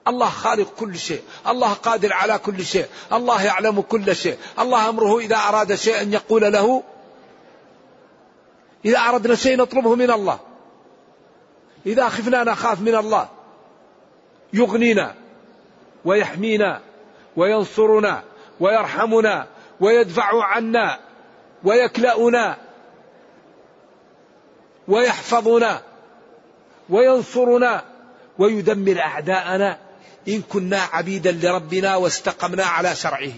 الله 0.07 0.29
خالق 0.29 0.73
كل 0.79 0.97
شيء 0.97 1.21
الله 1.47 1.73
قادر 1.73 2.13
على 2.13 2.37
كل 2.37 2.65
شيء 2.65 2.85
الله 3.13 3.43
يعلم 3.43 3.81
كل 3.81 4.15
شيء 4.15 4.37
الله 4.59 4.89
أمره 4.89 5.19
إذا 5.19 5.35
أراد 5.35 5.75
شيئا 5.75 6.01
يقول 6.01 6.41
له 6.53 6.83
إذا 8.85 8.99
أردنا 8.99 9.35
شيء 9.35 9.57
نطلبه 9.57 9.95
من 9.95 10.11
الله 10.11 10.39
إذا 11.85 12.09
خفنا 12.09 12.43
نخاف 12.43 12.81
من 12.81 12.95
الله 12.95 13.29
يغنينا 14.53 15.15
ويحمينا 16.05 16.81
وينصرنا 17.35 18.23
ويرحمنا 18.59 19.47
ويدفع 19.79 20.43
عنا 20.43 20.99
ويكلأنا 21.63 22.57
ويحفظنا 24.87 25.81
وينصرنا 26.89 27.83
ويدمر 28.39 28.99
أعداءنا. 28.99 29.86
إن 30.27 30.41
كنا 30.41 30.79
عبيدا 30.81 31.31
لربنا 31.31 31.95
واستقمنا 31.95 32.63
على 32.63 32.95
شرعه. 32.95 33.31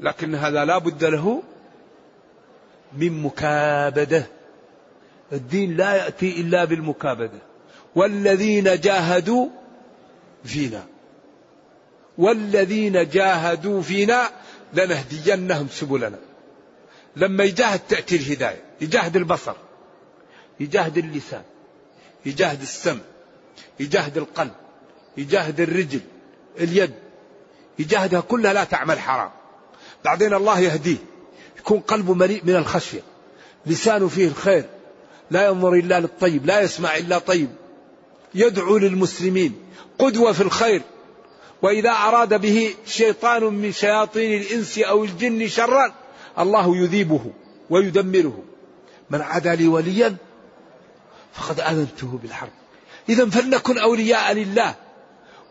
لكن 0.00 0.34
هذا 0.34 0.64
لا 0.64 0.78
بد 0.78 1.04
له 1.04 1.42
من 2.92 3.22
مكابدة. 3.22 4.26
الدين 5.32 5.76
لا 5.76 5.96
يأتي 5.96 6.40
إلا 6.40 6.64
بالمكابدة. 6.64 7.38
والذين 7.94 8.80
جاهدوا 8.80 9.48
فينا. 10.44 10.86
والذين 12.18 13.08
جاهدوا 13.08 13.82
فينا 13.82 14.30
لنهدينهم 14.74 15.68
سبلنا. 15.68 16.18
لما 17.16 17.44
يجاهد 17.44 17.80
تأتي 17.88 18.16
الهداية. 18.16 18.64
يجاهد 18.80 19.16
البصر. 19.16 19.54
يجاهد 20.60 20.98
اللسان. 20.98 21.42
يجاهد 22.26 22.60
السمع. 22.62 23.00
يجاهد 23.80 24.16
القلب 24.16 24.52
يجاهد 25.16 25.60
الرجل 25.60 26.00
اليد 26.58 26.92
يجاهدها 27.78 28.20
كلها 28.20 28.52
لا 28.52 28.64
تعمل 28.64 28.98
حرام. 28.98 29.30
بعدين 30.04 30.34
الله 30.34 30.58
يهديه 30.58 30.96
يكون 31.58 31.80
قلبه 31.80 32.14
مليء 32.14 32.40
من 32.44 32.56
الخشية. 32.56 33.00
لسانه 33.66 34.08
فيه 34.08 34.28
الخير. 34.28 34.64
لا 35.30 35.46
ينظر 35.46 35.74
إلا 35.74 36.00
للطيب 36.00 36.46
لا 36.46 36.60
يسمع 36.60 36.96
إلا 36.96 37.18
طيب. 37.18 37.48
يدعو 38.34 38.78
للمسلمين 38.78 39.54
قدوة 39.98 40.32
في 40.32 40.40
الخير. 40.40 40.82
وإذا 41.62 41.90
أراد 41.90 42.40
به 42.40 42.74
شيطان 42.86 43.44
من 43.44 43.72
شياطين 43.72 44.40
الإنس 44.40 44.78
أو 44.78 45.04
الجن 45.04 45.48
شرا 45.48 45.94
الله 46.38 46.76
يذيبه 46.76 47.32
ويدمره. 47.70 48.42
من 49.10 49.20
عادى 49.20 49.56
لي 49.56 49.68
وليا 49.68 50.16
فقد 51.32 51.60
آذنته 51.60 52.18
بالحرب. 52.22 52.59
إذا 53.08 53.30
فلنكن 53.30 53.78
أولياء 53.78 54.32
لله 54.32 54.74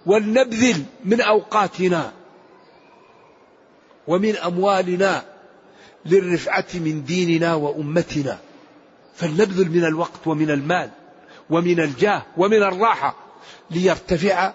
ولنبذل 0.05 0.83
من 1.05 1.21
أوقاتنا 1.21 2.11
ومن 4.07 4.35
أموالنا 4.35 5.23
للرفعة 6.05 6.65
من 6.73 7.03
ديننا 7.03 7.55
وأمتنا. 7.55 8.37
فلنبذل 9.15 9.69
من 9.69 9.85
الوقت 9.85 10.27
ومن 10.27 10.51
المال 10.51 10.89
ومن 11.49 11.79
الجاه 11.79 12.21
ومن 12.37 12.63
الراحة 12.63 13.15
ليرتفع 13.71 14.53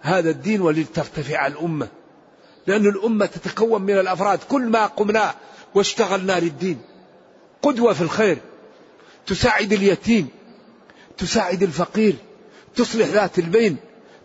هذا 0.00 0.30
الدين 0.30 0.60
ولترتفع 0.60 1.46
الأمة. 1.46 1.88
لأن 2.66 2.86
الأمة 2.86 3.26
تتكون 3.26 3.82
من 3.82 3.98
الأفراد. 3.98 4.38
كل 4.48 4.62
ما 4.62 4.86
قمنا 4.86 5.34
واشتغلنا 5.74 6.40
للدين. 6.40 6.78
قدوة 7.62 7.92
في 7.92 8.00
الخير. 8.00 8.38
تساعد 9.26 9.72
اليتيم. 9.72 10.28
تساعد 11.18 11.62
الفقير 11.62 12.14
تصلح 12.76 13.06
ذات 13.06 13.38
البين 13.38 13.76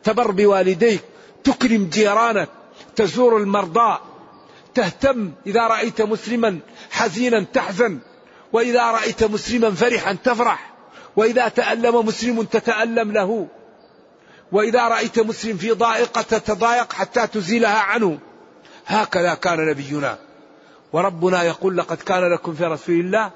تبر 0.03 0.31
بوالديك 0.31 1.01
تكرم 1.43 1.89
جيرانك 1.89 2.49
تزور 2.95 3.37
المرضى 3.37 3.99
تهتم 4.75 5.31
إذا 5.47 5.67
رأيت 5.67 6.01
مسلما 6.01 6.59
حزينا 6.91 7.45
تحزن 7.53 7.99
وإذا 8.53 8.91
رأيت 8.91 9.23
مسلما 9.23 9.71
فرحا 9.71 10.13
تفرح 10.23 10.73
وإذا 11.15 11.47
تألم 11.47 12.05
مسلم 12.05 12.43
تتألم 12.43 13.11
له 13.11 13.47
وإذا 14.51 14.87
رأيت 14.87 15.19
مسلم 15.19 15.57
في 15.57 15.71
ضائقة 15.71 16.21
تتضايق 16.21 16.93
حتى 16.93 17.27
تزيلها 17.27 17.79
عنه. 17.79 18.19
هكذا 18.85 19.33
كان 19.33 19.65
نبينا. 19.69 20.17
وربنا 20.93 21.43
يقول 21.43 21.77
لقد 21.77 21.97
كان 21.97 22.33
لكم 22.33 22.53
في 22.53 22.63
رسول 22.63 22.95
الله 22.99 23.31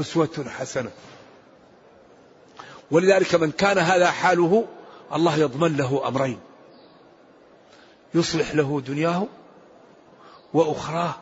أسوة 0.00 0.44
حسنة. 0.58 0.90
ولذلك 2.92 3.34
من 3.34 3.50
كان 3.50 3.78
هذا 3.78 4.10
حاله 4.10 4.64
الله 5.14 5.36
يضمن 5.36 5.76
له 5.76 6.08
أمرين. 6.08 6.38
يصلح 8.14 8.54
له 8.54 8.82
دنياه 8.86 9.26
وأخراه 10.54 11.14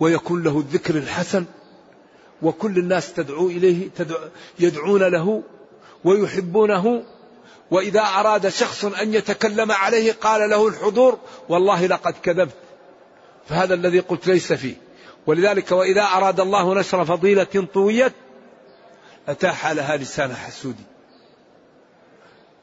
ويكون 0.00 0.42
له 0.42 0.58
الذكر 0.58 0.94
الحسن 0.96 1.44
وكل 2.42 2.78
الناس 2.78 3.12
تدعو 3.12 3.46
إليه 3.46 3.88
تدعو 3.96 4.18
يدعون 4.58 5.02
له 5.02 5.42
ويحبونه. 6.04 7.02
وإذا 7.70 8.00
أراد 8.00 8.48
شخص 8.48 8.84
أن 8.84 9.14
يتكلم 9.14 9.72
عليه 9.72 10.12
قال 10.12 10.50
له 10.50 10.68
الحضور 10.68 11.18
والله 11.48 11.86
لقد 11.86 12.14
كذبت. 12.22 12.54
فهذا 13.48 13.74
الذي 13.74 14.00
قلت 14.00 14.26
ليس 14.26 14.52
فيه. 14.52 14.74
ولذلك 15.26 15.72
وإذا 15.72 16.02
أراد 16.02 16.40
الله 16.40 16.74
نشر 16.74 17.04
فضيلة 17.04 17.68
طويت 17.74 18.12
أتاح 19.30 19.66
لها 19.66 19.96
لسان 19.96 20.34
حسود 20.34 20.76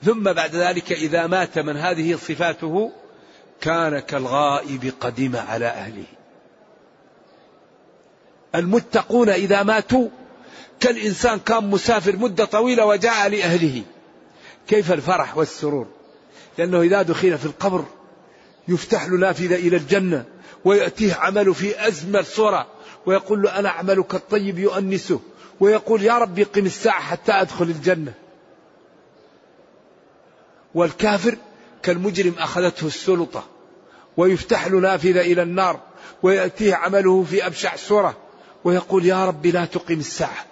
ثم 0.04 0.24
بعد 0.24 0.56
ذلك 0.56 0.92
إذا 0.92 1.28
مات 1.28 1.60
من 1.60 1.78
هذه 1.78 2.16
صفاته 2.16 2.92
كان 3.62 4.00
كالغائب 4.00 4.94
قدم 5.00 5.36
على 5.36 5.66
أهله. 5.66 6.06
المتقون 8.56 9.30
إذا 9.30 9.64
ماتوا 9.64 10.08
كالإنسان 10.80 11.40
كان 11.40 11.70
مسافر 11.70 12.16
مدة 12.16 12.46
طويلة 12.46 12.86
وجاء 12.86 13.30
لأهله. 13.30 13.84
كيف 14.68 14.92
الفرح 14.92 15.38
والسرور؟ 15.38 15.88
لأنه 16.58 16.82
إذا 16.82 17.02
دخل 17.02 17.38
في 17.38 17.46
القبر 17.46 17.86
يفتح 18.68 19.06
له 19.06 19.18
نافذة 19.18 19.56
إلى 19.56 19.78
الجنة 19.78 20.26
ويأتيه 20.66 21.14
عمله 21.14 21.54
في 21.54 21.88
أزمة 21.88 22.22
صورة 22.22 22.68
ويقول 23.06 23.42
له 23.42 23.60
أنا 23.60 23.70
عملك 23.70 24.16
الطيب 24.16 24.60
يؤنسه. 24.60 25.20
ويقول 25.60 26.04
يا 26.04 26.18
ربي 26.18 26.44
قم 26.44 26.66
الساعة 26.66 27.02
حتى 27.02 27.32
أدخل 27.32 27.66
الجنة. 27.66 28.14
والكافر 30.76 31.38
كالمجرم 31.84 32.36
أخذته 32.38 32.88
السلطة 32.88 33.44
ويفتح 34.18 34.68
له 34.68 34.80
نافذة 34.80 35.22
إلى 35.22 35.42
النار 35.42 35.80
ويأتيه 36.24 36.76
عمله 36.76 37.24
في 37.24 37.46
أبشع 37.46 37.76
صورة 37.76 38.18
ويقول 38.64 39.06
يا 39.06 39.26
رب 39.26 39.46
لا 39.46 39.66
تقم 39.66 40.00
الساعة. 40.00 40.46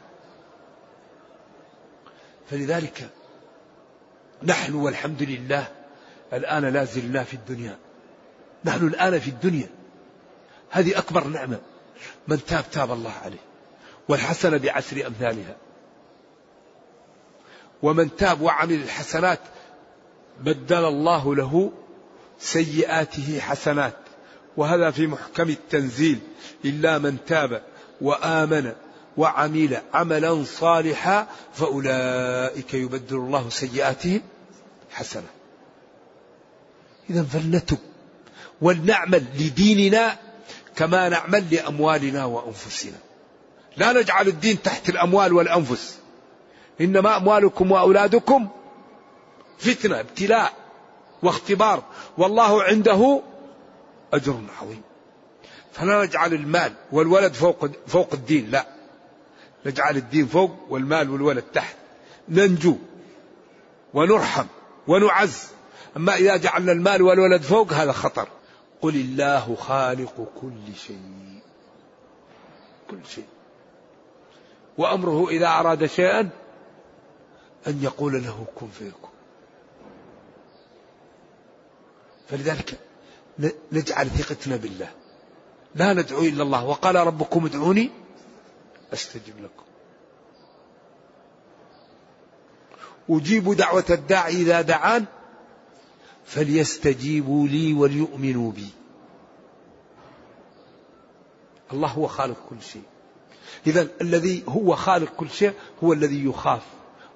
فلذلك 2.50 3.10
نحن 4.44 4.74
والحمد 4.74 5.24
لله 5.24 5.68
الآن 6.34 6.65
لا 6.65 6.84
زلنا 6.84 7.24
في 7.24 7.34
الدنيا. 7.34 7.78
نحن 8.65 8.88
الآن 8.88 9.20
في 9.20 9.30
الدنيا. 9.30 9.70
هذه 10.70 10.98
أكبر 10.98 11.24
نعمة. 11.24 11.60
من 12.28 12.46
تاب 12.46 12.63
تاب 12.72 12.91
الله 12.91 13.13
عليه. 13.24 13.55
والحسنة 14.10 14.58
بعشر 14.58 15.08
أمثالها 15.08 15.56
ومن 17.84 18.15
تاب 18.15 18.41
وعمل 18.41 18.74
الحسنات 18.74 19.39
بدل 20.41 20.86
الله 20.86 21.36
له 21.36 21.72
سيئاته 22.39 23.39
حسنات. 23.39 23.94
وهذا 24.58 24.91
في 24.91 25.08
محكم 25.08 25.50
التنزيل. 25.50 26.20
إلا 26.65 26.98
من 26.98 27.18
تاب 27.28 27.63
وآمن 28.02 28.74
وعمل 29.18 29.82
عملا 29.94 30.44
صالحا 30.44 31.28
فأولئك 31.54 32.74
يبدل 32.74 33.15
الله 33.15 33.50
سيئاتهم 33.50 34.22
حسنة. 34.91 35.28
إذا 37.10 37.24
فلنتب 37.24 37.78
ولنعمل 38.62 39.26
لديننا 39.39 40.18
كما 40.76 41.10
نعمل 41.10 41.44
لأموالنا 41.52 42.26
وأنفسنا. 42.26 42.98
لا 43.77 43.93
نجعل 43.93 44.27
الدين 44.27 44.61
تحت 44.61 44.89
الأموال 44.89 45.33
والأنفس. 45.33 45.99
إنما 46.81 47.17
أموالكم 47.17 47.71
وأولادكم 47.71 48.47
فتنة 49.57 49.99
ابتلاء 49.99 50.53
واختبار. 51.23 51.83
والله 52.17 52.63
عنده 52.63 53.21
أجر 54.13 54.41
عظيم. 54.61 54.81
فلا 55.73 56.05
نجعل 56.05 56.33
المال 56.33 56.73
والولد 56.91 57.33
فوق 57.33 57.69
فوق 57.88 58.13
الدين 58.13 58.51
لا. 58.51 58.65
نجعل 59.65 59.97
الدين 59.97 60.27
فوق 60.27 60.51
والمال 60.69 61.09
والولد 61.09 61.43
تحت. 61.53 61.75
ننجو 62.29 62.75
ونرحم 63.93 64.45
ونعز. 64.88 65.47
أما 65.97 66.15
إذا 66.15 66.38
جعلنا 66.38 66.71
المال 66.71 67.01
والولد 67.01 67.41
فوق 67.41 67.73
هذا 67.73 67.91
خطر. 67.91 68.27
قل 68.81 68.95
الله 68.95 69.55
خالق 69.55 70.27
كل 70.41 70.75
شيء. 70.88 71.39
كل 72.91 72.99
شيء. 73.15 73.25
وأمره 74.77 75.29
إذا 75.29 75.47
أراد 75.47 75.85
شيئا 75.85 76.29
أن 77.67 77.83
يقول 77.83 78.23
له 78.23 78.45
كن 78.55 78.67
فيكون 78.67 79.09
فلذلك 82.27 82.79
نجعل 83.71 84.09
ثقتنا 84.09 84.55
بالله. 84.55 84.91
لا 85.75 85.93
ندعو 85.93 86.21
إلا 86.21 86.43
الله. 86.43 86.65
وقال 86.65 86.95
ربكم 86.95 87.45
ادعوني 87.45 87.91
أستجب 88.93 89.33
لكم. 89.43 89.65
أجيب 93.09 93.53
دعوة 93.53 93.85
الداعي 93.89 94.33
إذا 94.33 94.61
دعان 94.61 95.05
فليستجيبوا 96.25 97.47
لي 97.47 97.73
وليؤمنوا 97.73 98.51
بي. 98.51 98.69
الله 101.73 101.88
هو 101.88 102.07
خالق 102.07 102.38
كل 102.49 102.61
شيء. 102.61 102.83
إذا 103.67 103.88
الذي 104.01 104.43
هو 104.47 104.75
خالق 104.75 105.13
كل 105.17 105.29
شيء 105.29 105.53
هو 105.84 105.93
الذي 105.93 106.25
يخاف 106.25 106.62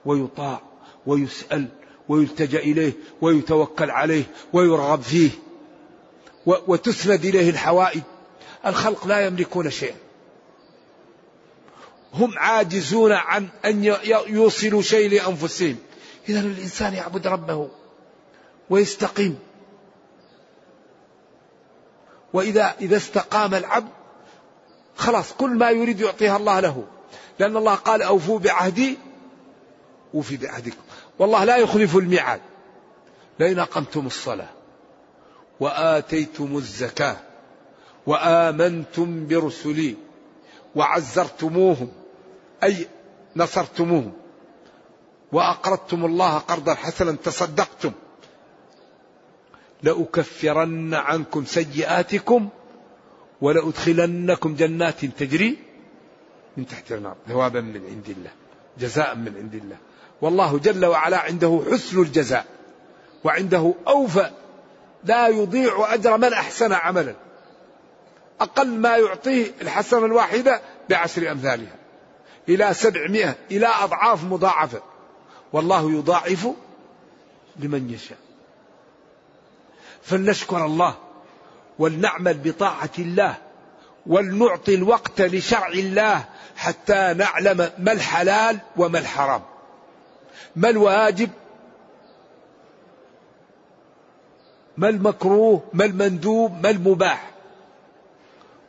ويطاع 0.06 0.62
ويسأل 1.08 1.68
ويلتجأ 2.10 2.60
إليه 2.60 2.94
ويتوكل 3.22 3.92
عليه 3.92 4.24
ويرغب 4.54 5.02
فيه 5.02 5.30
وتسند 6.46 7.26
إليه 7.26 7.50
الحوائج. 7.50 8.02
الخلق 8.66 9.08
لا 9.08 9.26
يملكون 9.26 9.70
شيئا. 9.70 9.96
هم 12.14 12.38
عاجزون 12.38 13.12
عن 13.12 13.48
أن 13.66 13.84
يوصلوا 14.28 14.82
شيء 14.82 15.10
لأنفسهم. 15.10 15.78
إذا 16.30 16.40
الإنسان 16.40 16.94
يعبد 16.94 17.28
ربه 17.28 17.70
ويستقيم. 18.70 19.40
وإذا 22.34 22.76
إذا 22.82 22.98
استقام 22.98 23.56
العبد 23.56 23.99
خلاص 25.00 25.34
كل 25.34 25.50
ما 25.50 25.70
يريد 25.70 26.00
يعطيها 26.02 26.38
الله 26.38 26.60
له. 26.60 26.84
لأن 27.40 27.58
الله 27.58 27.76
قال 27.76 28.02
أوفوا 28.02 28.40
بعهدي 28.40 28.98
أوفي 30.16 30.38
بعهدكم. 30.38 30.82
والله 31.20 31.44
لا 31.44 31.58
يخلف 31.58 31.96
الميعاد. 31.98 32.42
لئن 33.40 33.60
أقمتم 33.60 34.08
الصلاة 34.08 34.50
وآتيتم 35.60 36.58
الزكاة 36.58 37.18
وآمنتم 38.08 39.28
برسلي 39.28 39.96
وعزرتموهم 40.76 41.92
أي 42.64 42.88
نصرتموهم 43.36 44.14
وأقرضتم 45.32 46.06
الله 46.06 46.38
قرضا 46.38 46.74
حسنا 46.74 47.12
تصدقتم 47.12 47.92
لأكفرن 49.84 50.94
عنكم 50.94 51.46
سيئاتكم 51.46 52.50
ولأدخلنكم 53.42 54.56
جنات 54.56 55.06
تجري 55.06 55.58
من 56.58 56.68
تحت 56.68 56.92
النار. 56.92 57.16
ثوابا 57.28 57.62
من 57.62 57.86
عند 57.86 58.10
الله 58.18 58.32
جزاء 58.80 59.16
من 59.16 59.36
عند 59.38 59.56
الله. 59.56 59.78
والله 60.22 60.60
جل 60.60 60.86
وعلا 60.86 61.18
عنده 61.20 61.62
حسن 61.72 62.02
الجزاء 62.02 62.46
وعنده 63.24 63.74
أوفى 63.88 64.32
لا 65.04 65.28
يضيع 65.28 65.94
أجر 65.94 66.18
من 66.18 66.34
أحسن 66.34 66.74
عملا. 66.74 67.16
أقل 68.42 68.68
ما 68.68 68.98
يعطيه 68.98 69.52
الحسنة 69.62 70.06
الواحدة 70.06 70.62
بعشر 70.90 71.32
أمثالها 71.32 71.76
إلى 72.50 72.74
سبعمائة 72.74 73.36
إلى 73.52 73.68
أضعاف 73.68 74.24
مضاعفة. 74.24 74.82
والله 75.54 75.92
يضاعف 75.92 76.48
لمن 77.60 77.90
يشاء. 77.90 78.18
فلنشكر 80.04 80.66
الله 80.66 80.96
ولنعمل 81.80 82.34
بطاعة 82.34 82.90
الله 83.00 83.38
ولنعطي 84.06 84.76
الوقت 84.76 85.22
لشرع 85.22 85.68
الله 85.68 86.26
حتى 86.56 87.14
نعلم 87.18 87.70
ما 87.78 87.92
الحلال 87.92 88.60
وما 88.78 89.00
الحرام. 89.00 89.42
ما 90.56 90.70
الواجب؟ 90.70 91.30
ما 94.78 94.90
المكروه؟ 94.90 95.64
ما 95.74 95.86
المندوب؟ 95.86 96.64
ما 96.64 96.70
المباح؟ 96.70 97.32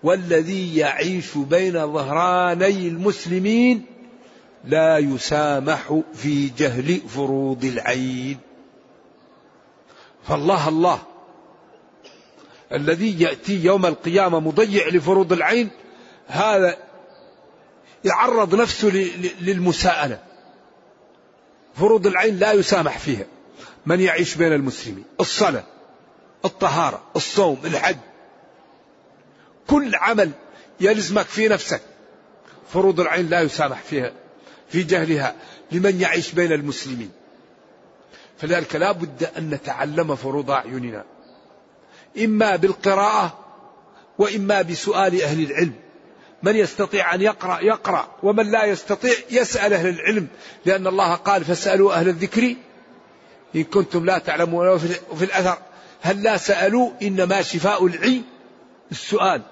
والذي 0.03 0.77
يعيش 0.77 1.39
بين 1.39 1.93
ظهراني 1.93 2.89
المسلمين 2.89 3.87
لا 4.65 4.99
يسامح 4.99 6.01
في 6.15 6.49
جهل 6.49 7.01
فروض 7.09 7.65
العين. 7.65 8.39
فالله 10.29 10.69
الله 10.69 11.10
الذي 12.73 13.23
يأتي 13.23 13.65
يوم 13.65 13.87
القيامة 13.87 14.41
مضيع 14.41 14.89
لفروض 14.89 15.33
العين 15.33 15.71
هذا 16.27 16.77
يعرض 18.05 18.55
نفسه 18.55 18.89
للمساءلة. 19.41 20.23
فروض 21.75 22.07
العين 22.07 22.39
لا 22.39 22.53
يسامح 22.53 22.99
فيها. 22.99 23.27
من 23.87 24.01
يعيش 24.01 24.35
بين 24.35 24.53
المسلمين؟ 24.53 25.05
الصلاة 25.21 25.65
الطهارة 26.45 27.03
الصوم 27.17 27.61
الحج. 27.65 27.97
كل 29.67 29.95
عمل 29.95 30.31
يلزمك 30.81 31.27
في 31.27 31.49
نفسك. 31.49 31.81
فروض 32.73 33.01
العين 33.01 33.29
لا 33.29 33.41
يسامح 33.41 33.83
فيها 33.83 34.13
في 34.69 34.83
جهلها 34.83 35.35
لمن 35.73 36.01
يعيش 36.01 36.33
بين 36.33 36.53
المسلمين. 36.53 37.11
فلذلك 38.39 38.77
لا 38.77 38.93
بد 38.93 39.31
أن 39.39 39.51
نتعلم 39.51 40.17
فروض 40.17 40.51
أعيننا. 40.51 41.05
إما 42.19 42.57
بالقراءة 42.57 43.39
وإما 44.19 44.63
بسؤال 44.63 45.23
أهل 45.23 45.51
العلم. 45.51 45.73
من 46.43 46.57
يستطيع 46.57 47.15
أن 47.15 47.21
يقرأ 47.21 47.61
يقرأ 47.61 48.09
ومن 48.23 48.51
لا 48.51 48.65
يستطيع 48.65 49.15
يسأل 49.31 49.73
أهل 49.73 49.89
العلم 49.89 50.29
لأن 50.67 50.87
الله 50.87 51.15
قال 51.15 51.45
فاسألوا 51.45 51.95
أهل 51.95 52.09
الذكر 52.09 52.55
إن 53.57 53.65
كنتم 53.65 54.05
لا 54.05 54.19
تعلمون 54.19 54.69
وفي 54.69 55.25
الأثر. 55.25 55.59
هل 56.01 56.23
لا 56.23 56.37
سألوا؟ 56.37 56.91
إنما 57.03 57.43
شفاء 57.43 57.87
العي 57.87 58.23
السؤال. 58.91 59.43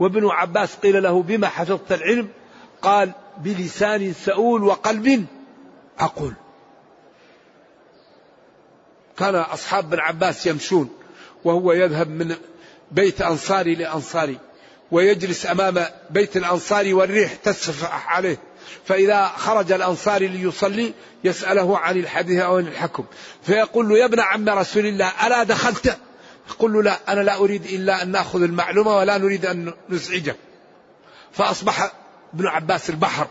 وابن 0.00 0.26
عباس 0.26 0.76
قيل 0.76 1.02
له 1.02 1.22
بما 1.22 1.48
حفظت 1.48 1.92
العلم؟ 1.92 2.28
قال 2.82 3.12
بلسان 3.38 4.12
سؤول 4.24 4.62
وقلب 4.62 5.26
أقول. 5.98 6.34
كان 9.18 9.34
أصحاب 9.34 9.90
بن 9.90 10.00
عباس 10.00 10.46
يمشون. 10.46 10.90
وهو 11.44 11.72
يذهب 11.72 12.08
من 12.08 12.36
بيت 12.90 13.20
أنصاري 13.20 13.74
لأنصاري 13.74 14.38
ويجلس 14.90 15.46
أمام 15.46 15.84
بيت 16.10 16.36
الأنصاري 16.36 16.92
والريح 16.92 17.34
تسفح 17.34 18.14
عليه 18.16 18.38
فإذا 18.84 19.26
خرج 19.26 19.72
الأنصاري 19.72 20.28
ليصلي 20.28 20.92
يسأله 21.24 21.78
عن 21.78 21.96
الحديث 21.96 22.40
أو 22.40 22.56
عن 22.56 22.66
الحكم. 22.66 23.04
فيقول 23.42 23.88
له 23.88 23.98
يا 23.98 24.04
ابن 24.04 24.20
عم 24.20 24.48
رسول 24.48 24.86
الله 24.86 25.26
ألا 25.26 25.42
دخلت؟ 25.42 25.98
يقول 26.48 26.72
له 26.72 26.82
لا 26.82 26.98
أنا 27.08 27.20
لا 27.20 27.36
أريد 27.36 27.64
إلا 27.64 28.02
أن 28.02 28.10
نأخذ 28.10 28.42
المعلومة 28.42 28.96
ولا 28.96 29.18
نريد 29.18 29.46
أن 29.46 29.72
نزعجك. 29.88 30.36
فأصبح 31.32 31.92
ابن 32.34 32.46
عباس 32.46 32.90
البحر. 32.90 33.26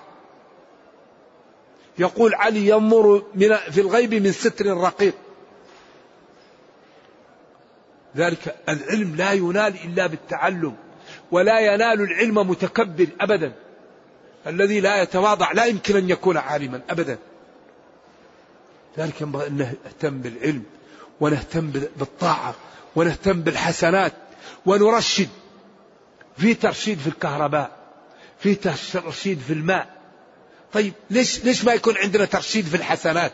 يقول 2.00 2.36
علي 2.36 2.68
ينظر 2.68 3.24
من 3.36 3.56
في 3.56 3.82
الغيب 3.82 4.14
من 4.14 4.32
ستر 4.32 4.66
رقيق. 4.66 5.14
ذلك 8.18 8.56
العلم 8.70 9.16
لا 9.16 9.32
ينال 9.32 9.76
إلا 9.86 10.08
بالتعلم 10.08 10.76
ولا 11.32 11.60
ينال 11.60 12.02
العلم 12.02 12.36
متكبر 12.36 13.08
أبدا. 13.22 13.54
الذي 14.48 14.80
لا 14.80 15.02
يتواضع 15.02 15.52
لا 15.52 15.66
يمكن 15.66 15.96
أن 15.96 16.10
يكون 16.10 16.38
عالما 16.38 16.82
أبدا. 16.90 17.18
ذلك 18.98 19.22
ينبغي 19.22 19.48
أن 19.48 19.58
نهتم 19.58 20.22
بالعلم 20.22 20.64
ونهتم 21.20 21.72
بالطاعة 21.72 22.56
ونهتم 22.96 23.42
بالحسنات 23.42 24.14
ونرشد 24.66 25.30
في 26.38 26.54
ترشيد 26.54 27.00
في 27.00 27.08
الكهرباء 27.08 27.78
في 28.40 28.56
ترشيد 28.56 29.40
في 29.48 29.54
الماء. 29.54 30.02
طيب 30.74 30.94
ليش 31.10 31.44
ليش 31.44 31.66
ما 31.66 31.74
يكون 31.74 31.98
عندنا 31.98 32.26
ترشيد 32.26 32.66
في 32.66 32.76
الحسنات؟ 32.76 33.34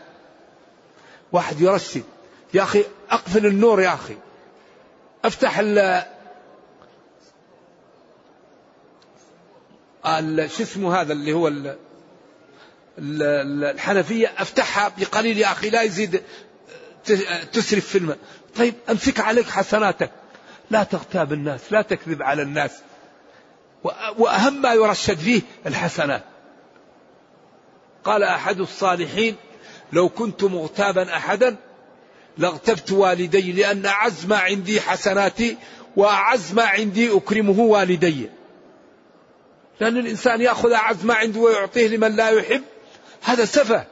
واحد 1.32 1.60
يرشد 1.60 2.04
يا 2.54 2.62
أخي 2.62 2.84
أقفل 3.10 3.46
النور 3.46 3.80
يا 3.80 3.94
أخي. 3.94 4.16
أفتح 5.28 5.58
ال 5.58 6.02
شو 10.50 10.62
اسمه 10.62 11.00
هذا 11.00 11.12
اللي 11.12 11.32
هو 11.32 11.48
ال 11.48 11.76
الحنفية؟ 12.98 14.32
أفتحها 14.38 14.92
بقليل 14.98 15.38
يا 15.38 15.52
أخي 15.52 15.70
لا 15.70 15.82
يزيد 15.82 16.22
تسرف 17.52 17.86
في 17.86 17.98
الماء 17.98 18.18
طيب 18.56 18.74
أمسك 18.90 19.20
عليك 19.20 19.46
حسناتك. 19.46 20.10
لا 20.70 20.82
تغتاب 20.82 21.32
الناس 21.32 21.72
لا 21.72 21.82
تكذب 21.82 22.22
على 22.22 22.42
الناس. 22.42 22.70
وأهم 24.18 24.62
ما 24.62 24.74
يرشد 24.74 25.18
فيه 25.18 25.42
الحسنات. 25.66 26.22
قال 28.04 28.22
أحد 28.22 28.60
الصالحين 28.60 29.36
لو 29.92 30.08
كنت 30.08 30.44
مغتابا 30.44 31.16
أحدا 31.16 31.56
لاغتبت 32.38 32.92
والدي 32.92 33.52
لأن 33.52 33.86
أعز 33.86 34.26
ما 34.26 34.36
عندي 34.36 34.80
حسناتي 34.80 35.56
وأعز 35.96 36.52
ما 36.52 36.62
عندي 36.62 37.16
أكرمه 37.16 37.60
والدي. 37.60 38.30
لأن 39.80 39.96
الإنسان 39.96 40.40
يأخذ 40.40 40.72
أعز 40.72 41.04
ما 41.04 41.14
عنده 41.14 41.40
ويعطيه 41.40 41.88
لمن 41.88 42.16
لا 42.16 42.30
يحب. 42.30 42.62
هذا 43.22 43.44
سفه. 43.44 43.86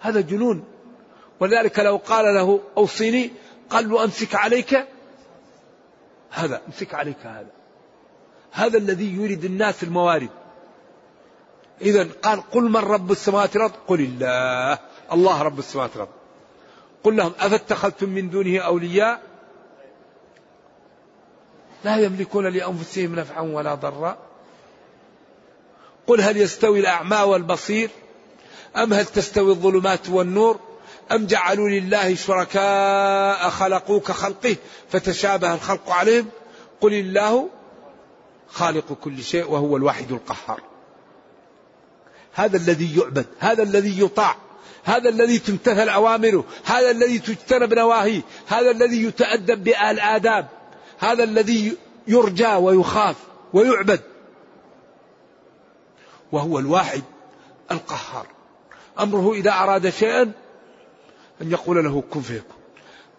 هذا 0.00 0.20
جنون. 0.20 0.64
ولذلك 1.40 1.78
لو 1.78 1.96
قال 1.96 2.34
له 2.34 2.60
أوصيني 2.76 3.30
قال 3.70 3.88
له 3.88 4.04
أمسك 4.04 4.34
عليك. 4.34 4.86
هذا 6.30 6.62
أمسك 6.66 6.94
عليك 6.94 7.18
هذا. 7.24 7.50
هذا 8.52 8.78
الذي 8.78 9.14
يريد 9.14 9.44
الناس 9.44 9.82
الموارد. 9.82 10.30
إذا 11.80 12.08
قال 12.22 12.50
قل 12.50 12.62
من 12.62 12.76
رب 12.76 13.10
السماوات 13.10 13.56
والأرض؟ 13.56 13.72
قل 13.88 14.00
الله. 14.00 14.78
الله 15.12 15.42
رب 15.42 15.58
السماوات 15.58 15.90
والأرض. 15.90 16.15
قل 17.06 17.16
لهم 17.16 17.32
أفاتخذتم 17.38 18.08
من 18.08 18.30
دونه 18.30 18.58
أولياء؟ 18.58 19.22
لا 21.84 21.96
يملكون 21.96 22.46
لأنفسهم 22.46 23.14
نفعا 23.14 23.40
ولا 23.40 23.74
ضرا. 23.74 24.18
قل 26.06 26.20
هل 26.20 26.36
يستوي 26.36 26.80
الأعمى 26.80 27.16
والبصير؟ 27.16 27.90
أم 28.76 28.92
هل 28.92 29.04
تستوي 29.04 29.50
الظلمات 29.50 30.08
والنور؟ 30.08 30.60
أم 31.12 31.26
جعلوا 31.26 31.68
لله 31.68 32.14
شركاء 32.14 33.48
خلقوا 33.50 34.00
كخلقه 34.00 34.56
فتشابه 34.88 35.54
الخلق 35.54 35.90
عليهم؟ 35.90 36.28
قل 36.80 36.92
الله 36.92 37.48
خالق 38.48 38.92
كل 38.92 39.22
شيء 39.22 39.50
وهو 39.50 39.76
الواحد 39.76 40.12
القهار. 40.12 40.60
هذا 42.32 42.56
الذي 42.56 42.98
يعبد 42.98 43.26
هذا 43.38 43.62
الذي 43.62 44.00
يطاع. 44.00 44.45
هذا 44.86 45.08
الذي 45.08 45.38
تمتثل 45.38 45.88
أوامره 45.88 46.44
هذا 46.64 46.90
الذي 46.90 47.18
تجتنب 47.18 47.74
نواهيه 47.74 48.22
هذا 48.46 48.70
الذي 48.70 49.04
يتأدب 49.04 49.64
بالآداب 49.64 50.46
هذا 50.98 51.24
الذي 51.24 51.76
يرجى 52.06 52.54
ويخاف 52.54 53.16
ويعبد. 53.52 54.00
وهو 56.32 56.58
الواحد 56.58 57.02
القهار. 57.70 58.26
أمره 59.00 59.32
إذا 59.32 59.52
أراد 59.52 59.90
شيئا 59.90 60.32
أن 61.42 61.50
يقول 61.50 61.84
له 61.84 62.02
كن 62.10 62.20
فيكون. 62.20 62.56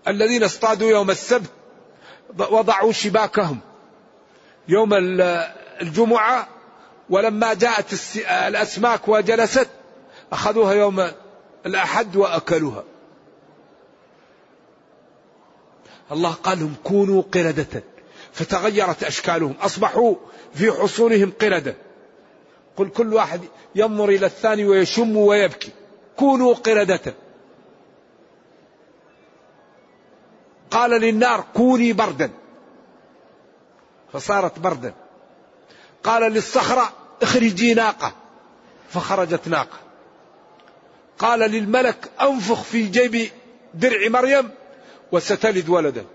الذين 0.08 0.44
اصطادوا 0.44 0.90
يوم 0.90 1.12
السبت 1.12 1.50
وضعوا 2.52 2.92
شباكهم 2.92 3.60
يوم 4.68 4.90
الجمعة 5.82 6.48
ولما 7.10 7.54
جاءت 7.54 8.18
الأسماك 8.48 9.08
وجلست 9.08 9.68
أخذوها 10.32 10.74
يوم 10.74 11.12
الأحد 11.68 12.16
وأكلوها 12.16 12.84
الله 16.12 16.32
قال 16.32 16.60
لهم 16.60 16.76
كونوا 16.84 17.22
قردة. 17.22 17.84
فتغيرت 18.34 19.04
أشكالهم. 19.04 19.56
أصبحوا 19.62 20.16
في 20.54 20.72
حصونهم 20.72 21.34
قردة. 21.42 21.76
قل 22.78 22.90
كل 22.90 23.14
واحد 23.14 23.42
ينظر 23.76 24.10
إلى 24.10 24.26
الثاني 24.26 24.66
ويشم 24.66 25.18
ويبكي. 25.18 25.72
كونوا 26.18 26.54
قردة. 26.54 27.14
قال 30.72 30.92
للنار 30.92 31.46
كوني 31.54 31.94
بردا. 31.94 32.32
فصارت 34.14 34.60
بردا. 34.60 34.94
قال 36.04 36.32
للصخرة 36.32 36.94
اخرجي 37.22 37.74
ناقة. 37.74 38.14
فخرجت 38.90 39.48
ناقة. 39.48 39.87
قال 41.20 41.40
للملك 41.40 42.12
أنفخ 42.22 42.64
في 42.64 42.88
جيب 42.88 43.32
درع 43.74 44.10
مريم 44.10 44.50
وستلد 45.12 45.70
ولدا. 45.70 46.06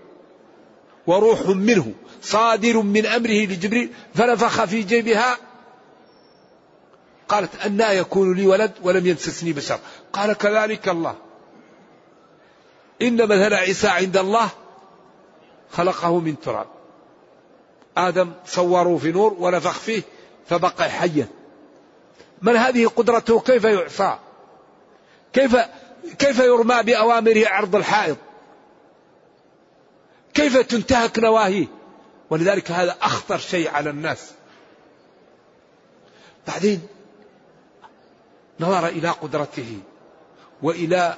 وروح 1.07 1.45
منه 1.45 1.93
صادر 2.21 2.81
من 2.81 3.05
أمره 3.05 3.45
لجبريل 3.45 3.89
فنفخ 4.15 4.65
في 4.65 4.81
جيبها. 4.81 5.37
قالت 7.27 7.65
أنا 7.65 7.91
يكون 7.91 8.35
لي 8.35 8.47
ولد 8.47 8.71
ولم 8.83 9.07
يمسسني 9.07 9.53
بشر. 9.53 9.79
قال 10.13 10.33
كذلك 10.33 10.89
الله. 10.89 11.15
إن 13.01 13.27
مثل 13.27 13.53
عيسى 13.53 13.87
عند 13.87 14.17
الله 14.17 14.49
خلقه 15.71 16.19
من 16.19 16.39
تراب. 16.39 16.67
آدم 17.97 18.31
صوروا 18.45 18.99
في 18.99 19.11
نور 19.11 19.35
ونفخ 19.39 19.79
فيه 19.79 20.01
فبقى 20.47 20.89
حيا. 20.89 21.27
من 22.41 22.55
هذه 22.55 22.87
قدرته؟ 22.87 23.39
كيف 23.39 23.63
يعصى 23.63 24.17
كيف 25.33 25.57
كيف 26.19 26.39
يرمى 26.39 26.83
بأوامره 26.83 27.47
عرض 27.47 27.75
الحائط؟ 27.75 28.17
كيف 30.33 30.57
تنتهك 30.57 31.19
نواهيه؟ 31.19 31.67
ولذلك 32.29 32.71
هذا 32.71 32.95
أخطر 33.01 33.37
شيء 33.37 33.69
على 33.69 33.89
الناس. 33.89 34.31
بعدين 36.47 36.81
نظر 38.59 38.87
إلى 38.87 39.09
قدرته 39.09 39.79
وإلى 40.61 41.17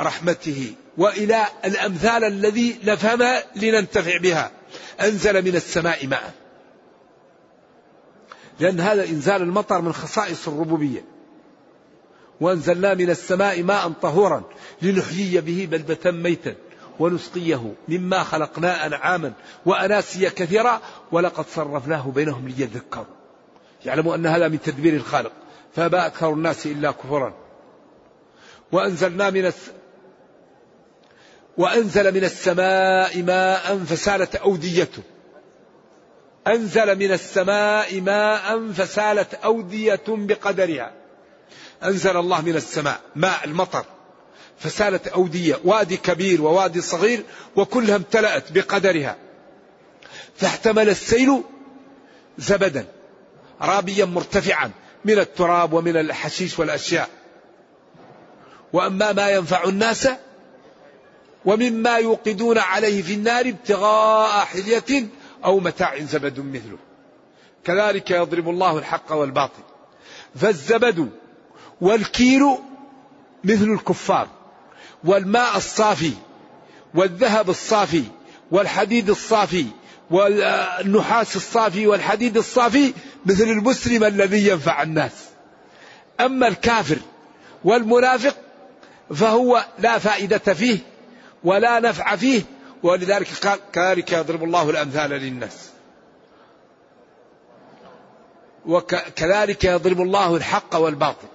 رحمته 0.00 0.74
وإلى 0.98 1.46
الأمثال 1.64 2.24
الذي 2.24 2.78
نفهمها 2.84 3.44
لننتفع 3.56 4.16
بها. 4.18 4.50
أنزل 5.00 5.44
من 5.44 5.56
السماء 5.56 6.06
ماء. 6.06 6.34
لأن 8.60 8.80
هذا 8.80 9.04
إنزال 9.04 9.42
المطر 9.42 9.80
من 9.80 9.92
خصائص 9.92 10.48
الربوبية. 10.48 11.04
وأنزلنا 12.40 12.94
من 12.94 13.10
السماء 13.10 13.62
ماء 13.62 13.92
طهورا 14.02 14.42
لنحيي 14.82 15.40
به 15.40 15.68
بلدة 15.70 16.10
ميتا 16.10 16.54
ونسقيه 16.98 17.74
مما 17.88 18.22
خلقنا 18.22 18.86
أنعاما 18.86 19.32
وأناسيا 19.66 20.28
كثيرا 20.28 20.80
ولقد 21.12 21.44
صرفناه 21.46 22.10
بينهم 22.14 22.48
ليذكروا. 22.48 23.04
يعلموا 23.84 24.14
أن 24.14 24.26
هذا 24.26 24.48
من 24.48 24.60
تدبير 24.60 24.94
الخالق. 24.94 25.32
فأبى 25.76 25.96
أكثر 25.96 26.32
الناس 26.32 26.66
إلا 26.66 26.90
كفرا. 26.90 27.34
وأنزلنا 28.72 29.30
من 29.30 29.46
الس... 29.46 29.70
وأنزل 31.56 32.14
من 32.14 32.24
السماء 32.24 33.22
ماء 33.22 33.78
فسالت 33.78 34.36
أوديته 34.36 35.02
أنزل 36.46 36.98
من 36.98 37.12
السماء 37.12 38.00
ماء 38.00 38.72
فسالت 38.72 39.34
أودية 39.34 40.02
بقدرها. 40.08 40.99
أنزل 41.84 42.16
الله 42.16 42.40
من 42.40 42.56
السماء 42.56 43.00
ماء 43.16 43.44
المطر 43.44 43.84
فسالت 44.58 45.08
أودية 45.08 45.60
وادي 45.64 45.96
كبير 45.96 46.42
ووادي 46.42 46.80
صغير 46.80 47.22
وكلها 47.56 47.96
امتلأت 47.96 48.52
بقدرها. 48.52 49.16
فاحتمل 50.36 50.88
السيل 50.88 51.42
زبدا 52.38 52.86
رابيا 53.62 54.04
مرتفعا 54.04 54.70
من 55.04 55.18
التراب 55.18 55.72
ومن 55.72 55.96
الحشيش 55.96 56.58
والأشياء. 56.58 57.08
وأما 58.72 59.12
ما 59.12 59.30
ينفع 59.30 59.64
الناس 59.64 60.08
ومما 61.44 61.96
يوقدون 61.96 62.58
عليه 62.58 63.02
في 63.02 63.14
النار 63.14 63.48
ابتغاء 63.48 64.44
حلية 64.44 65.06
أو 65.44 65.60
متاع 65.60 65.98
زبد 65.98 66.40
مثله. 66.40 66.78
كذلك 67.64 68.10
يضرب 68.10 68.48
الله 68.48 68.78
الحق 68.78 69.12
والباطل. 69.12 69.62
فالزبد 70.36 71.10
والكيل 71.80 72.42
مثل 73.44 73.64
الكفار 73.64 74.28
والماء 75.04 75.56
الصافي 75.56 76.12
والذهب 76.94 77.50
الصافي 77.50 78.04
والحديد 78.50 79.10
الصافي 79.10 79.66
والنحاس 80.10 81.36
الصافي 81.36 81.86
والحديد 81.86 82.36
الصافي 82.36 82.92
مثل 83.26 83.44
المسلم 83.44 84.04
الذي 84.04 84.48
ينفع 84.48 84.82
الناس. 84.82 85.12
أما 86.20 86.48
الكافر 86.48 86.98
والمنافق 87.64 88.36
فهو 89.14 89.64
لا 89.78 89.98
فائدة 89.98 90.38
فيه 90.38 90.78
ولا 91.44 91.80
نفع 91.80 92.16
فيه 92.16 92.42
ولذلك 92.82 93.28
قال 93.46 93.58
كذلك 93.72 94.12
يضرب 94.12 94.44
الله 94.44 94.70
الأمثال 94.70 95.10
للناس 95.10 95.70
وكذلك 98.66 99.64
يضرب 99.64 100.00
الله 100.00 100.36
الحق 100.36 100.76
والباطل. 100.76 101.28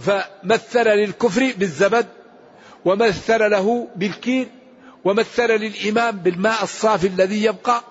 فمثل 0.00 0.88
للكفر 0.88 1.52
بالزبد 1.56 2.06
ومثل 2.84 3.50
له 3.50 3.88
بالكير 3.96 4.48
ومثل 5.04 5.46
للإمام 5.46 6.16
بالماء 6.16 6.62
الصافي 6.62 7.06
الذي 7.06 7.44
يبقى 7.44 7.82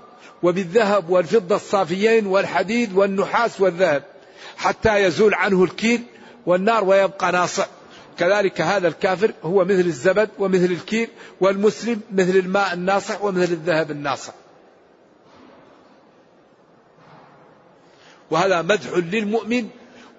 وبالذهب 0.43 1.09
والفضة 1.09 1.55
الصافيين 1.55 2.27
والحديد 2.27 2.93
والنحاس 2.93 3.61
والذهب 3.61 4.03
حتى 4.57 4.95
يزول 4.95 5.33
عنه 5.33 5.63
الكيل 5.63 6.03
والنار 6.45 6.83
ويبقى 6.83 7.31
ناصع. 7.31 7.65
كذلك 8.19 8.61
هذا 8.61 8.87
الكافر 8.87 9.31
هو 9.43 9.65
مثل 9.65 9.79
الزبد 9.79 10.29
ومثل 10.39 10.65
الكيل 10.65 11.09
والمسلم 11.41 12.01
مثل 12.11 12.37
الماء 12.37 12.73
الناصع 12.73 13.21
ومثل 13.21 13.51
الذهب 13.51 13.91
الناصع. 13.91 14.33
وهذا 18.31 18.61
مدح 18.61 18.89
للمؤمن 18.93 19.69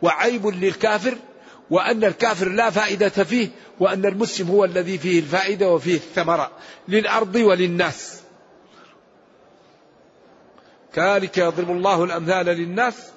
وعيب 0.02 0.46
للكافر 0.46 1.16
وأن 1.70 2.04
الكافر 2.04 2.48
لا 2.48 2.70
فائدة 2.70 3.08
فيه 3.08 3.48
وأن 3.80 4.06
المسلم 4.06 4.48
هو 4.48 4.64
الذي 4.64 4.98
فيه 4.98 5.18
الفائدة 5.20 5.70
وفيه 5.70 5.94
الثمرة 5.94 6.50
للأرض 6.88 7.34
وللناس. 7.34 8.20
كذلك 10.94 11.38
يضرب 11.38 11.70
الله 11.70 12.04
الأمثال 12.04 12.46
للناس 12.46 13.10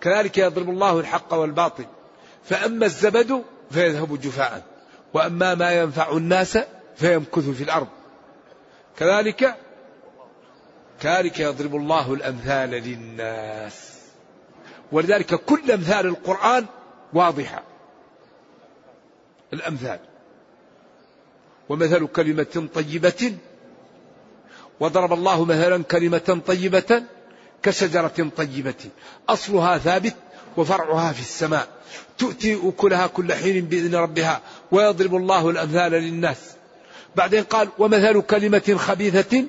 كذلك 0.00 0.38
يضرب 0.38 0.70
الله 0.70 1.00
الحق 1.00 1.34
والباطل. 1.34 1.84
فأما 2.44 2.86
الزبد 2.86 3.42
فيذهب 3.70 4.20
جفاء 4.20 4.62
وأما 5.14 5.54
ما 5.54 5.72
ينفع 5.72 6.12
الناس 6.12 6.58
فيمكث 6.96 7.48
في 7.48 7.64
الأرض. 7.64 7.88
كذلك 8.98 9.56
كذلك 11.00 11.40
يضرب 11.40 11.76
الله 11.76 12.14
الأمثال 12.14 12.70
للناس. 12.70 13.92
ولذلك 14.92 15.34
كل 15.34 15.70
أمثال 15.72 16.06
القرآن 16.06 16.66
واضحة. 17.12 17.62
الأمثال. 19.52 19.98
ومثل 21.68 22.06
كلمة 22.06 22.68
طيبة 22.74 23.36
وضرب 24.80 25.12
الله 25.12 25.44
مثلا 25.44 25.82
كلمة 25.82 26.40
طيبة 26.46 27.02
كشجرة 27.62 28.30
طيبة. 28.36 28.74
أصلها 29.28 29.78
ثابت 29.78 30.14
وفرعها 30.56 31.12
في 31.12 31.20
السماء. 31.20 31.68
تؤتي 32.18 32.68
أكلها 32.68 33.06
كل 33.06 33.32
حين 33.32 33.64
بإذن 33.64 33.94
ربها 33.94 34.40
ويضرب 34.70 35.16
الله 35.16 35.50
الأمثال 35.50 35.92
للناس. 35.92 36.52
بعدين 37.16 37.44
قال 37.44 37.68
ومثل 37.78 38.22
كلمة 38.22 38.74
خبيثة 38.78 39.44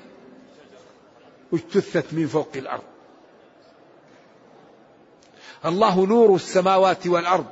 اجتثت 1.54 2.06
من 2.12 2.28
فوق 2.28 2.50
الأرض. 2.56 2.93
الله 5.66 6.06
نور 6.06 6.36
السماوات 6.36 7.08
والأرض. 7.08 7.46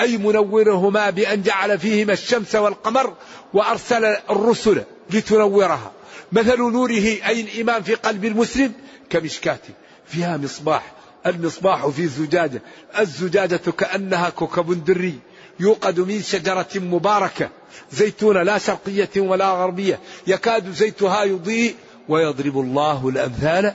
أي 0.00 0.16
منورهما 0.16 1.10
بأن 1.10 1.42
جعل 1.42 1.78
فيهما 1.78 2.12
الشمس 2.12 2.54
والقمر 2.54 3.14
وأرسل 3.54 4.04
الرسل 4.04 4.82
لتنورها. 5.10 5.92
مثل 6.32 6.58
نوره 6.58 6.90
أي 7.26 7.40
الإيمان 7.40 7.82
في 7.82 7.94
قلب 7.94 8.24
المسلم 8.24 8.72
كمشكاة. 9.10 9.58
فيها 10.06 10.36
مصباح. 10.36 10.92
المصباح 11.26 11.86
في 11.86 12.06
زجاجة 12.06 12.62
الزجاجة 12.98 13.56
كأنها 13.56 14.30
كوكب 14.30 14.84
دري. 14.84 15.18
يوقد 15.60 16.00
من 16.00 16.22
شجرة 16.22 16.68
مباركة. 16.74 17.48
زيتونة 17.92 18.42
لا 18.42 18.58
شرقية 18.58 19.10
ولا 19.16 19.50
غربية. 19.50 20.00
يكاد 20.26 20.70
زيتها 20.70 21.24
يضيء 21.24 21.74
ويضرب 22.08 22.60
الله 22.60 23.08
الأمثال 23.08 23.74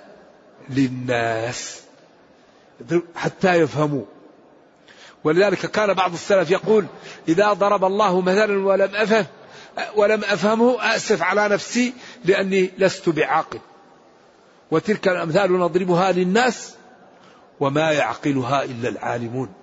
للناس. 0.70 1.85
حتى 3.16 3.54
يفهموا. 3.54 4.06
ولذلك 5.24 5.66
كان 5.66 5.94
بعض 5.94 6.14
السلف 6.14 6.52
يقول 6.52 6.86
إذا 7.28 7.54
ضرب 7.54 7.86
الله 7.86 8.22
مثلا 8.22 8.66
ولم 8.66 8.96
أفهم 8.96 9.26
ولم 9.96 10.24
أفهمه 10.24 10.96
أسف 10.96 11.22
على 11.22 11.50
نفسي 11.50 11.94
لأني 12.26 12.72
لست 12.78 13.10
بعاقل. 13.10 13.60
وتلك 14.72 15.08
الأمثال 15.08 15.60
نضربها 15.60 16.12
للناس 16.12 16.76
وما 17.60 17.92
يعقلها 17.92 18.64
إلا 18.64 18.90
العالمون. 18.90 19.54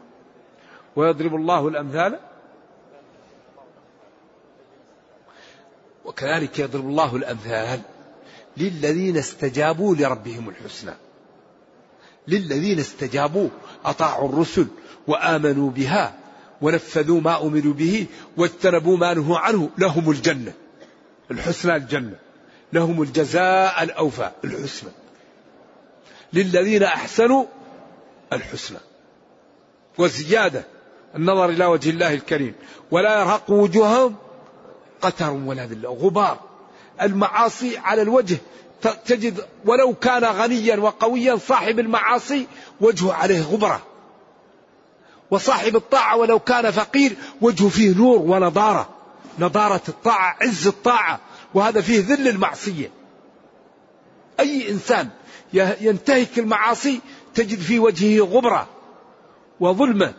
ويضرب 0.97 1.35
الله 1.35 1.69
الأمثال 1.69 2.19
وكذلك 6.05 6.59
يضرب 6.59 6.87
الله 6.87 7.17
الأمثال 7.17 7.81
للذين 8.57 9.17
استجابوا 9.17 9.95
لربهم 9.95 10.49
الحسنى. 10.49 10.95
للذين 12.29 12.79
استجابوا 12.79 13.49
أطاعوا 13.85 14.29
الرسل 14.29 14.67
وآمنوا 15.07 15.71
بها 15.71 16.15
ونفذوا 16.63 17.21
ما 17.21 17.43
أمروا 17.43 17.75
به 17.75 18.07
واجتنبوا 18.37 18.97
ما 18.97 19.15
نهوا 19.15 19.39
عنه 19.39 19.71
لهم 19.79 20.11
الجنة. 20.11 20.53
الحسنى 21.31 21.77
الجنة. 21.77 22.17
لهم 22.73 23.03
الجزاء 23.03 23.83
الأوفى. 23.83 24.31
الحسنى. 24.45 24.91
للذين 26.33 26.83
أحسنوا 26.83 27.45
الحسنى. 28.33 28.79
وزيادة 29.99 30.65
النظر 31.17 31.49
إلى 31.49 31.67
وجه 31.67 31.91
الله 31.91 32.15
الكريم. 32.15 32.55
ولا 32.91 33.21
يرهق 33.21 33.51
وجوههم 33.51 34.15
قتر 35.03 35.31
ولا 35.31 35.67
ذلة. 35.67 35.89
غبار. 35.89 36.41
المعاصي 37.03 37.79
على 37.79 38.03
الوجه 38.03 38.39
تجد 38.87 39.47
ولو 39.65 39.95
كان 39.95 40.25
غنيا 40.25 40.77
وقويا 40.77 41.37
صاحب 41.37 41.79
المعاصي 41.79 42.47
وجهه 42.81 43.13
عليه 43.13 43.43
غبرة. 43.43 43.83
وصاحب 45.31 45.77
الطاعة 45.77 46.17
ولو 46.17 46.39
كان 46.39 46.71
فقير 46.71 47.17
وجهه 47.41 47.69
فيه 47.69 47.97
نور 47.97 48.19
ونضارة. 48.19 48.89
نضارة 49.39 49.83
الطاعة 49.89 50.37
عز 50.41 50.67
الطاعة. 50.67 51.21
وهذا 51.55 51.81
فيه 51.81 52.01
ذل 52.01 52.29
المعصية. 52.29 52.91
أي 54.41 54.71
إنسان 54.71 55.09
ينتهك 55.81 56.39
المعاصي 56.39 57.01
تجد 57.35 57.59
في 57.59 57.79
وجهه 57.79 58.25
غبرة 58.25 58.69
وظلمة 59.61 60.15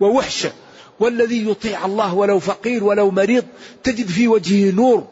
ووحشة. 0.00 0.52
والذي 1.00 1.50
يطيع 1.50 1.86
الله 1.86 2.14
ولو 2.14 2.38
فقير 2.38 2.84
ولو 2.84 3.10
مريض 3.10 3.44
تجد 3.82 4.06
في 4.06 4.28
وجهه 4.28 4.72
نور 4.72 5.06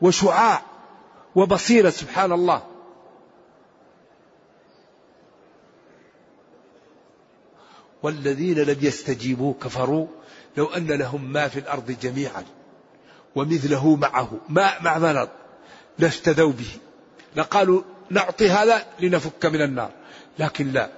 وشعاع. 0.00 0.71
وبصيرة 1.34 1.90
سبحان 1.90 2.32
الله. 2.32 2.62
والذين 8.02 8.58
لم 8.58 8.76
يستجيبوا 8.82 9.54
كفروا 9.62 10.06
لو 10.56 10.66
أن 10.66 10.86
لهم 10.86 11.32
ما 11.32 11.48
في 11.48 11.58
الأرض 11.58 11.96
جميعا 12.02 12.44
ومثله 13.34 13.96
معه 13.96 14.40
ما 14.48 14.82
مع 14.82 14.98
مرض 14.98 15.28
لافتدوا 15.98 16.52
به. 16.52 16.70
لقالوا 17.36 17.82
نعطي 18.10 18.50
هذا 18.50 18.86
لنفك 19.00 19.46
من 19.46 19.62
النار. 19.62 19.90
لكن 20.38 20.72
لا. 20.72 20.90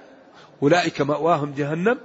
أولئك 0.63 1.01
مأواهم 1.01 1.53
جهنم. 1.53 1.97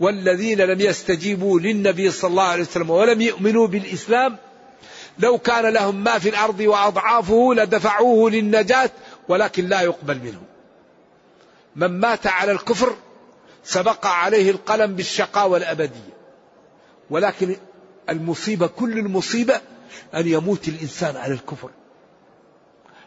والذين 0.00 0.58
لم 0.58 0.80
يستجيبوا 0.80 1.60
للنبي 1.60 2.10
صلى 2.10 2.30
الله 2.30 2.42
عليه 2.42 2.62
وسلم 2.62 2.90
ولم 2.90 3.20
يؤمنوا 3.20 3.66
بالإسلام 3.66 4.36
لو 5.18 5.38
كان 5.38 5.72
لهم 5.72 6.04
ما 6.04 6.18
في 6.18 6.28
الأرض 6.28 6.60
وأضعافه 6.60 7.54
لدفعوه 7.54 8.30
للنجاة 8.30 8.90
ولكن 9.28 9.68
لا 9.68 9.80
يقبل 9.80 10.18
منهم. 10.18 10.44
من 11.76 12.00
مات 12.00 12.26
على 12.26 12.52
الكفر 12.52 12.96
سبق 13.64 14.06
عليه 14.06 14.50
القلم 14.50 14.94
بالشقاوة 14.94 15.56
الأبدية. 15.56 16.14
ولكن 17.10 17.56
المصيبة 18.10 18.66
كل 18.66 18.98
المصيبة 18.98 19.60
أن 20.14 20.26
يموت 20.26 20.68
الإنسان 20.68 21.16
على 21.16 21.34
الكفر. 21.34 21.70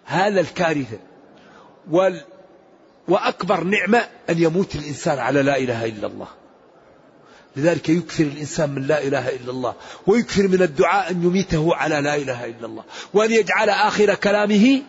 هذا 0.06 0.40
الكارثة. 0.40 1.00
وال 1.92 2.24
وأكبر 3.08 3.64
نعمة 3.64 4.08
أن 4.30 4.44
يموت 4.44 4.76
الإنسان 4.76 5.20
على 5.20 5.42
لا 5.42 5.58
إله 5.58 5.86
إلا 5.86 6.08
الله. 6.08 6.28
لذلك 7.58 7.90
يكثر 7.90 8.24
الإنسان 8.24 8.70
من 8.70 8.88
لا 8.88 9.04
إله 9.04 9.30
إلا 9.30 9.52
الله 9.52 9.76
ويكثر 10.08 10.48
من 10.48 10.62
الدعاء 10.62 11.12
أن 11.12 11.24
يميته 11.24 11.76
على 11.76 12.02
لا 12.02 12.16
إله 12.16 12.46
إلا 12.46 12.66
الله 12.66 12.84
وأن 13.14 13.32
يجعل 13.32 13.70
آخر 13.70 14.16
كلامه 14.16 14.82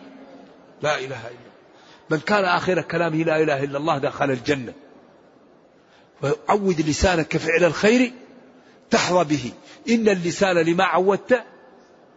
لا 0.81 0.97
إله 0.97 1.05
إلا 1.05 1.29
الله. 1.29 1.49
من 2.09 2.19
كان 2.19 2.45
آخر 2.45 2.81
كلامه 2.81 3.23
لا 3.23 3.41
إله 3.41 3.63
إلا 3.63 3.77
الله 3.77 3.97
دخل 3.97 4.31
الجنة. 4.31 4.73
وعود 6.23 6.81
لسانك 6.81 7.37
فعل 7.37 7.63
الخير 7.63 8.13
تحظى 8.89 9.23
به. 9.23 9.51
إن 9.89 10.09
اللسان 10.09 10.57
لما 10.57 10.83
عودت 10.83 11.43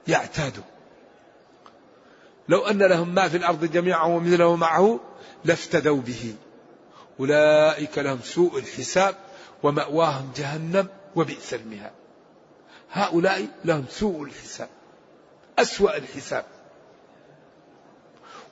يعتاد. 0.08 0.52
لو 2.48 2.66
أن 2.66 2.78
لهم 2.78 3.14
ما 3.14 3.28
في 3.28 3.36
الأرض 3.36 3.64
جميعا 3.64 4.06
ومثله 4.06 4.56
معه 4.56 5.00
لافتدوا 5.44 6.00
به. 6.00 6.34
أولئك 7.20 7.98
لهم 7.98 8.18
سوء 8.24 8.58
الحساب. 8.58 9.14
ومأواهم 9.62 10.32
جهنم 10.36 10.88
وبئس 11.16 11.54
المهاد. 11.54 11.92
هؤلاء 12.92 13.46
لهم 13.64 13.84
سوء 13.90 14.22
الحساب 14.22 14.68
أسوأ 15.58 15.96
الحساب. 15.96 16.44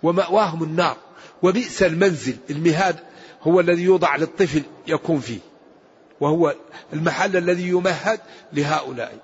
ومأواهم 0.03 0.63
النار 0.63 0.97
وبئس 1.43 1.83
المنزل 1.83 2.37
المهاد 2.51 2.97
هو 3.43 3.61
الذي 3.61 3.83
يوضع 3.83 4.17
للطفل 4.17 4.63
يكون 4.87 5.21
فيه 5.21 5.41
وهو 6.21 6.55
المحل 6.93 7.37
الذي 7.37 7.69
يمهد 7.69 8.21
لهؤلاء. 8.53 9.19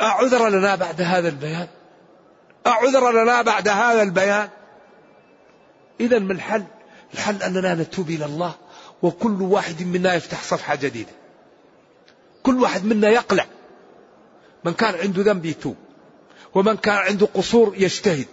أعذر 0.00 0.48
لنا 0.48 0.74
بعد 0.74 1.00
هذا 1.00 1.28
البيان؟ 1.28 1.68
أعذر 2.66 3.22
لنا 3.22 3.42
بعد 3.42 3.68
هذا 3.68 4.02
البيان؟ 4.02 4.48
إذا 6.00 6.18
ما 6.18 6.32
الحل؟ 6.32 6.64
الحل 7.14 7.42
أننا 7.42 7.74
نتوب 7.74 8.10
إلى 8.10 8.24
الله. 8.24 8.54
وكل 9.04 9.42
واحد 9.42 9.82
منا 9.82 10.14
يفتح 10.14 10.42
صفحة 10.42 10.74
جديدة. 10.74 11.10
كل 12.42 12.62
واحد 12.62 12.84
منا 12.84 13.08
يقلع. 13.08 13.46
من 14.64 14.72
كان 14.72 14.94
عنده 14.94 15.22
ذنب 15.22 15.46
يتوب. 15.46 15.76
ومن 16.54 16.76
كان 16.76 16.94
عنده 16.94 17.28
قصور 17.34 17.74
يجتهد. 17.76 18.26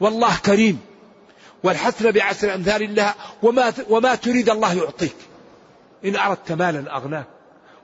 والله 0.00 0.36
كريم. 0.36 0.80
والحسنة 1.64 2.10
بعشر 2.10 2.54
أمثال 2.54 2.82
الله. 2.82 3.14
وما, 3.42 3.72
وما 3.88 4.14
تريد 4.14 4.50
الله 4.50 4.74
يعطيك. 4.74 5.16
إن 6.04 6.16
أردت 6.16 6.52
مالا 6.52 6.96
أغناك. 6.96 7.26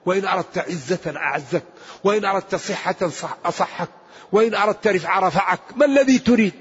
وإن 0.07 0.27
أردت 0.27 0.59
عزة 0.59 1.17
أعزك. 1.17 1.65
وإن 2.05 2.25
أردت 2.25 2.55
صحة 2.55 2.97
أصحك. 3.45 3.89
وإن 4.33 4.55
أردت 4.55 4.87
رفع 4.87 5.19
رفعك. 5.19 5.61
ما 5.77 5.85
الذي 5.85 6.19
تريد؟ 6.19 6.53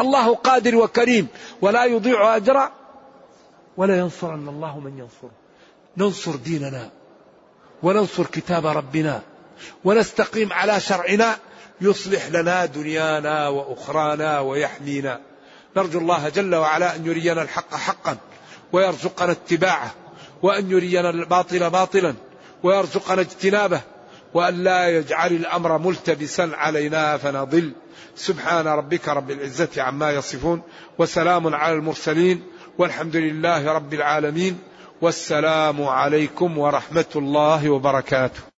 الله 0.00 0.34
قادر 0.34 0.76
وكريم. 0.76 1.26
ولا 1.60 1.84
يضيع 1.84 2.36
أجر 2.36 2.77
ولا 3.78 3.98
ينصرن 3.98 4.48
الله 4.48 4.80
من 4.80 4.98
ينصره. 4.98 5.30
ننصر 5.96 6.36
ديننا 6.36 6.90
وننصر 7.82 8.26
كتاب 8.26 8.66
ربنا 8.66 9.22
ونستقيم 9.84 10.52
على 10.52 10.80
شرعنا 10.80 11.36
يصلح 11.80 12.26
لنا 12.26 12.66
دنيانا 12.66 13.48
وأخرانا 13.48 14.40
ويحمينا. 14.40 15.20
نرجو 15.76 15.98
الله 15.98 16.28
جل 16.28 16.54
وعلا 16.54 16.96
أن 16.96 17.06
يرينا 17.06 17.42
الحق 17.42 17.74
حقا 17.74 18.16
ويرزقنا 18.72 19.32
اتباعه 19.32 19.94
وأن 20.42 20.70
يرينا 20.70 21.10
الباطل 21.10 21.70
باطلا 21.70 22.14
ويرزقنا 22.62 23.20
اجتنابه 23.20 23.80
وأن 24.34 24.64
لا 24.64 24.88
يجعل 24.88 25.32
الأمر 25.32 25.78
ملتبسا 25.78 26.50
علينا 26.54 27.16
فنضل. 27.16 27.72
سبحان 28.16 28.66
ربك 28.66 29.08
رب 29.08 29.30
العزة 29.30 29.82
عما 29.82 30.12
يصفون 30.12 30.62
وسلام 30.98 31.54
على 31.54 31.74
المرسلين 31.74 32.42
والحمد 32.78 33.16
لله 33.16 33.72
رب 33.72 33.94
العالمين 33.94 34.58
والسلام 35.00 35.82
عليكم 35.82 36.58
ورحمة 36.58 37.12
الله 37.16 37.70
وبركاته. 37.70 38.57